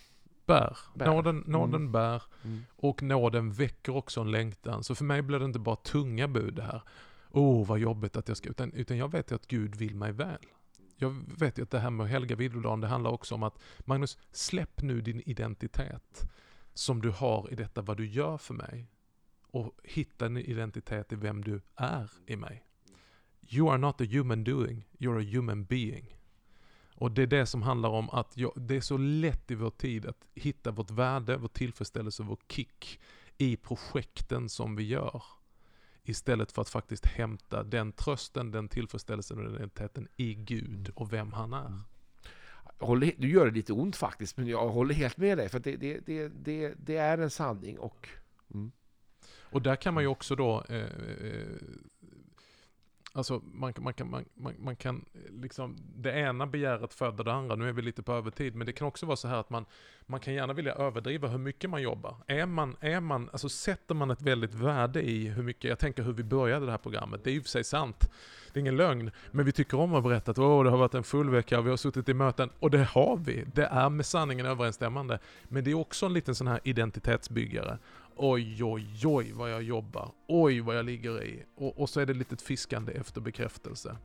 Bär. 0.46 0.78
Bär. 0.96 1.06
Nåden, 1.06 1.44
nåden 1.48 1.76
Mm. 1.76 1.92
bär. 1.92 2.24
Mm. 2.44 2.66
Och 2.76 3.04
nåden 3.04 3.52
väcker 3.52 3.96
också 3.96 4.22
en 4.22 4.32
längtan. 4.32 4.84
Så 4.84 4.96
för 4.96 5.06
mig 5.06 5.22
blir 5.22 5.40
det 5.40 5.46
inte 5.46 5.60
bara 5.60 5.76
tunga 5.76 6.28
bud 6.28 6.54
det 6.54 6.64
här. 6.64 6.82
Oh, 7.32 7.68
vad 7.68 7.80
jobbigt 7.80 8.16
att 8.16 8.28
jag 8.28 8.38
ska... 8.38 8.50
Utan, 8.50 8.74
utan 8.74 8.98
jag 8.98 9.12
vet 9.12 9.32
ju 9.32 9.36
att 9.36 9.48
Gud 9.48 9.76
vill 9.76 9.96
mig 9.96 10.12
väl. 10.12 10.46
Jag 10.96 11.16
vet 11.40 11.58
ju 11.58 11.64
att 11.64 11.70
det 11.70 11.80
här 11.80 11.90
med 11.90 12.04
att 12.04 12.10
helga 12.10 12.36
vilodagen, 12.36 12.82
det 12.82 12.88
handlar 12.88 13.12
också 13.12 13.36
om 13.36 13.44
att 13.44 13.60
Magnus, 13.80 14.18
släpp 14.32 14.82
nu 14.82 15.02
din 15.02 15.22
identitet 15.26 16.32
som 16.74 17.02
du 17.02 17.10
har 17.10 17.54
i 17.54 17.56
detta 17.56 17.82
vad 17.82 17.98
du 17.98 18.08
gör 18.08 18.38
för 18.38 18.54
mig. 18.54 18.88
Och 19.42 19.78
hitta 19.84 20.26
en 20.26 20.38
identitet 20.38 21.14
i 21.14 21.16
vem 21.16 21.44
du 21.44 21.62
är 21.76 22.12
i 22.26 22.36
mig. 22.36 22.66
You 23.50 23.70
are 23.70 23.78
not 23.78 24.02
a 24.02 24.06
human 24.12 24.44
doing, 24.44 24.88
you're 24.98 25.20
a 25.20 25.30
human 25.34 25.66
being. 25.66 26.18
Och 26.96 27.12
det 27.12 27.22
är 27.22 27.28
det 27.28 27.46
som 27.46 27.62
handlar 27.62 27.90
om 27.90 28.10
att 28.10 28.38
jag, 28.38 28.52
det 28.56 28.76
är 28.76 28.82
så 28.82 28.98
lätt 28.98 29.52
i 29.52 29.56
vår 29.56 29.70
tid 29.70 30.06
att 30.06 30.28
hitta 30.36 30.72
vårt 30.72 30.92
värde, 30.92 31.38
vår 31.38 31.48
tillfredsställelse, 31.48 32.24
vår 32.24 32.38
kick 32.48 33.00
i 33.38 33.58
projekten 33.58 34.50
som 34.50 34.76
vi 34.76 34.84
gör. 34.84 35.24
Istället 36.04 36.52
för 36.52 36.62
att 36.62 36.70
faktiskt 36.70 37.06
hämta 37.06 37.64
den 37.64 37.92
trösten, 37.92 38.52
den 38.52 38.68
tillfredsställelsen 38.68 39.38
och 39.38 39.44
den 39.44 39.56
identiteten 39.56 40.08
i 40.18 40.34
Gud 40.34 40.92
och 40.96 41.14
vem 41.14 41.34
han 41.34 41.54
är. 41.54 41.80
Jag 42.80 42.88
håller, 42.88 43.12
du 43.18 43.30
gör 43.30 43.46
det 43.46 43.52
lite 43.52 43.74
ont 43.74 43.96
faktiskt, 43.96 44.38
men 44.38 44.48
jag 44.48 44.70
håller 44.70 44.94
helt 44.94 45.18
med 45.18 45.38
dig. 45.38 45.50
För 45.50 45.60
det, 45.60 45.76
det, 45.76 46.28
det, 46.28 46.74
det 46.78 46.98
är 46.98 47.18
en 47.18 47.30
sanning. 47.30 47.80
Och, 47.80 48.10
mm. 48.54 48.72
Och 49.52 49.62
där 49.62 49.76
kan 49.76 49.94
man 49.94 50.04
ju 50.04 50.08
också 50.08 50.36
då, 50.36 50.64
eh, 50.70 50.76
eh, 50.76 51.58
alltså 53.14 53.42
man, 53.54 53.74
kan- 53.74 53.84
man, 53.84 53.94
kan, 53.94 54.10
man, 54.10 54.26
man, 54.36 54.54
man 54.60 54.76
kan 54.76 55.06
eh, 55.14 55.42
liksom, 55.42 55.78
det 55.96 56.12
ena 56.12 56.46
begäret 56.48 56.94
föder 56.94 57.24
det 57.24 57.34
andra, 57.34 57.56
nu 57.56 57.70
är 57.70 57.74
vi 57.74 57.82
lite 57.82 58.04
på 58.04 58.14
övertid, 58.14 58.56
men 58.56 58.68
det 58.68 58.74
kan 58.74 58.88
också 58.88 59.06
vara 59.06 59.16
så 59.18 59.28
här 59.28 59.38
att 59.38 59.50
man, 59.50 59.66
man 60.06 60.20
kan 60.20 60.34
gärna 60.34 60.54
vilja 60.54 60.74
överdriva 60.74 61.28
hur 61.28 61.38
mycket 61.38 61.70
man 61.70 61.82
jobbar. 61.82 62.16
Är 62.28 62.46
man, 62.46 62.76
är 62.80 63.00
man, 63.00 63.30
alltså 63.32 63.50
sätter 63.50 63.96
man 63.96 64.12
ett 64.12 64.22
väldigt 64.22 64.54
värde 64.54 65.02
i 65.02 65.28
hur 65.28 65.44
mycket, 65.44 65.64
jag 65.70 65.80
tänker 65.80 66.04
hur 66.04 66.14
vi 66.14 66.24
började 66.24 66.66
det 66.66 66.72
här 66.72 66.78
programmet, 66.78 67.24
det 67.24 67.30
är 67.30 67.34
ju 67.34 67.42
för 67.42 67.50
sig 67.50 67.64
sant, 67.64 68.12
det 68.54 68.60
är 68.60 68.62
ingen 68.62 68.78
lögn, 68.78 69.12
men 69.32 69.46
vi 69.46 69.52
tycker 69.52 69.80
om 69.80 69.96
att 69.96 70.04
berätta 70.04 70.32
att 70.32 70.40
åh, 70.40 70.64
det 70.64 70.70
har 70.70 70.78
varit 70.78 70.94
en 70.94 71.04
full 71.04 71.30
vecka, 71.30 71.62
vi 71.62 71.70
har 71.70 71.78
suttit 71.78 72.10
i 72.10 72.14
möten, 72.14 72.50
och 72.60 72.70
det 72.72 72.84
har 72.84 73.18
vi, 73.18 73.46
det 73.54 73.66
är 73.66 73.90
med 73.90 74.06
sanningen 74.06 74.46
överensstämmande, 74.46 75.20
men 75.44 75.64
det 75.64 75.72
är 75.72 75.76
också 75.76 76.06
en 76.06 76.14
liten 76.14 76.36
sån 76.36 76.48
här 76.48 76.60
identitetsbyggare. 76.64 77.78
Oj, 78.24 78.64
oj, 78.64 78.88
oj 79.06 79.32
vad 79.32 79.52
jag 79.52 79.64
jobbar. 79.64 80.12
Oj, 80.28 80.60
vad 80.62 80.78
jag 80.78 80.86
ligger 80.86 81.24
i. 81.24 81.44
Och, 81.56 81.80
och 81.80 81.90
så 81.90 82.00
är 82.00 82.06
det 82.06 82.14
lite 82.14 82.38
fiskande 82.38 82.92
efter 82.94 83.22
bekräftelse. 83.22 83.98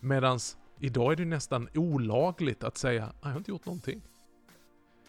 Medans 0.00 0.56
idag 0.80 1.12
är 1.12 1.16
det 1.16 1.24
nästan 1.24 1.68
olagligt 1.74 2.64
att 2.64 2.78
säga, 2.78 3.04
"Ah, 3.06 3.12
jag 3.22 3.30
har 3.30 3.38
inte 3.38 3.50
gjort 3.50 3.66
någonting. 3.66 4.02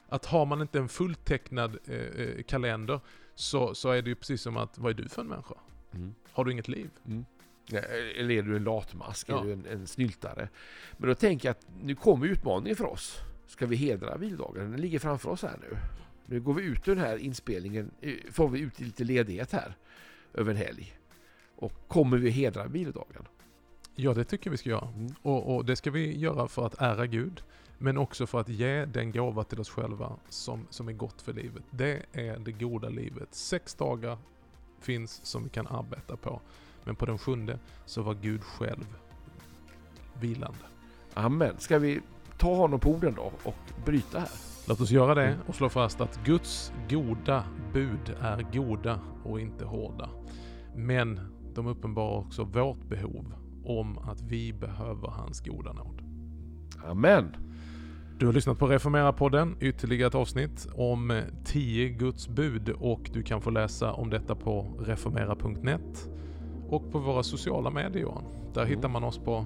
Att 0.09 0.25
har 0.25 0.45
man 0.45 0.61
inte 0.61 0.79
en 0.79 0.89
fulltecknad 0.89 1.77
eh, 1.85 1.95
eh, 1.95 2.43
kalender 2.43 2.99
så, 3.35 3.75
så 3.75 3.89
är 3.89 4.01
det 4.01 4.09
ju 4.09 4.15
precis 4.15 4.41
som 4.41 4.57
att, 4.57 4.77
vad 4.77 4.89
är 4.91 5.03
du 5.03 5.09
för 5.09 5.21
en 5.21 5.27
människa? 5.27 5.55
Mm. 5.93 6.15
Har 6.31 6.45
du 6.45 6.51
inget 6.51 6.67
liv? 6.67 6.89
Mm. 7.05 7.25
Eller 8.17 8.31
är 8.31 8.41
du 8.41 8.55
en 8.55 8.63
latmask? 8.63 9.29
Ja. 9.29 9.39
Är 9.39 9.43
du 9.43 9.53
en, 9.53 9.65
en 9.65 9.87
snyltare? 9.87 10.49
Men 10.97 11.09
då 11.09 11.15
tänker 11.15 11.47
jag 11.49 11.51
att 11.51 11.67
nu 11.81 11.95
kommer 11.95 12.25
utmaningen 12.25 12.75
för 12.75 12.85
oss. 12.85 13.17
Ska 13.47 13.65
vi 13.65 13.75
hedra 13.75 14.17
vilodagen? 14.17 14.71
Den 14.71 14.81
ligger 14.81 14.99
framför 14.99 15.29
oss 15.29 15.41
här 15.41 15.57
nu. 15.61 15.77
Nu 16.25 16.41
går 16.41 16.53
vi 16.53 16.63
ut 16.63 16.87
ur 16.87 16.95
den 16.95 17.05
här 17.05 17.17
inspelningen, 17.17 17.91
eh, 18.01 18.13
får 18.31 18.49
vi 18.49 18.59
ut 18.59 18.79
lite 18.79 19.03
ledighet 19.03 19.51
här 19.51 19.75
över 20.33 20.51
en 20.51 20.57
helg. 20.57 20.93
Och 21.55 21.87
kommer 21.87 22.17
vi 22.17 22.29
hedra 22.29 22.67
vilodagen? 22.67 23.27
Ja, 23.95 24.13
det 24.13 24.23
tycker 24.23 24.49
vi 24.49 24.57
ska 24.57 24.69
göra. 24.69 24.87
Mm. 24.87 25.13
Och, 25.21 25.55
och 25.55 25.65
det 25.65 25.75
ska 25.75 25.91
vi 25.91 26.17
göra 26.17 26.47
för 26.47 26.65
att 26.65 26.81
ära 26.81 27.07
Gud, 27.07 27.43
men 27.77 27.97
också 27.97 28.27
för 28.27 28.39
att 28.39 28.49
ge 28.49 28.85
den 28.85 29.11
gåva 29.11 29.43
till 29.43 29.59
oss 29.59 29.69
själva 29.69 30.15
som, 30.29 30.67
som 30.69 30.87
är 30.87 30.93
gott 30.93 31.21
för 31.21 31.33
livet. 31.33 31.63
Det 31.69 32.01
är 32.11 32.39
det 32.39 32.51
goda 32.51 32.89
livet. 32.89 33.35
Sex 33.35 33.75
dagar 33.75 34.17
finns 34.79 35.25
som 35.25 35.43
vi 35.43 35.49
kan 35.49 35.67
arbeta 35.67 36.17
på, 36.17 36.41
men 36.83 36.95
på 36.95 37.05
den 37.05 37.17
sjunde 37.17 37.59
så 37.85 38.01
var 38.01 38.13
Gud 38.13 38.43
själv 38.43 38.95
vilande. 40.19 40.65
Amen. 41.13 41.55
Ska 41.59 41.79
vi 41.79 42.01
ta 42.43 42.55
honom 42.55 42.79
på 42.79 42.89
orden 42.89 43.13
då 43.15 43.31
och 43.43 43.85
bryta 43.85 44.19
här? 44.19 44.29
Låt 44.67 44.81
oss 44.81 44.91
göra 44.91 45.15
det 45.15 45.37
och 45.47 45.55
slå 45.55 45.69
fast 45.69 46.01
att 46.01 46.19
Guds 46.25 46.73
goda 46.89 47.43
bud 47.73 48.15
är 48.21 48.45
goda 48.53 48.99
och 49.23 49.39
inte 49.39 49.65
hårda. 49.65 50.09
Men 50.75 51.19
de 51.55 51.67
uppenbarar 51.67 52.17
också 52.17 52.43
vårt 52.43 52.89
behov 52.89 53.33
om 53.65 53.97
att 53.97 54.21
vi 54.21 54.53
behöver 54.53 55.07
hans 55.07 55.41
goda 55.41 55.73
nåd. 55.73 56.01
Amen. 56.89 57.35
Du 58.19 58.25
har 58.25 58.33
lyssnat 58.33 58.59
på 58.59 58.67
Reformera-podden, 58.67 59.55
ytterligare 59.59 60.07
ett 60.07 60.15
avsnitt 60.15 60.67
om 60.75 61.11
eh, 61.11 61.23
10 61.45 61.89
Guds 61.89 62.27
bud 62.27 62.69
och 62.69 63.09
du 63.13 63.23
kan 63.23 63.41
få 63.41 63.49
läsa 63.49 63.93
om 63.93 64.09
detta 64.09 64.35
på 64.35 64.67
reformera.net 64.79 66.09
och 66.69 66.91
på 66.91 66.99
våra 66.99 67.23
sociala 67.23 67.69
medier. 67.69 68.01
Johan. 68.03 68.23
Där 68.53 68.61
Mm. 68.61 68.75
hittar 68.75 68.89
man 68.89 69.03
oss 69.03 69.17
på 69.17 69.45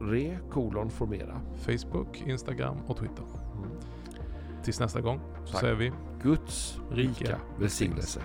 Re 0.00 0.38
kolon 0.50 0.90
formera. 0.90 1.40
Facebook, 1.56 2.22
Instagram 2.26 2.76
och 2.86 2.96
Twitter. 2.96 3.24
Mm. 3.56 3.70
Tills 4.64 4.80
nästa 4.80 5.00
gång 5.00 5.20
så 5.44 5.52
Tack. 5.52 5.60
säger 5.60 5.74
vi 5.74 5.92
Guds 6.22 6.80
Rika 6.90 7.10
rika 7.10 7.38
välsignelse. 7.58 8.20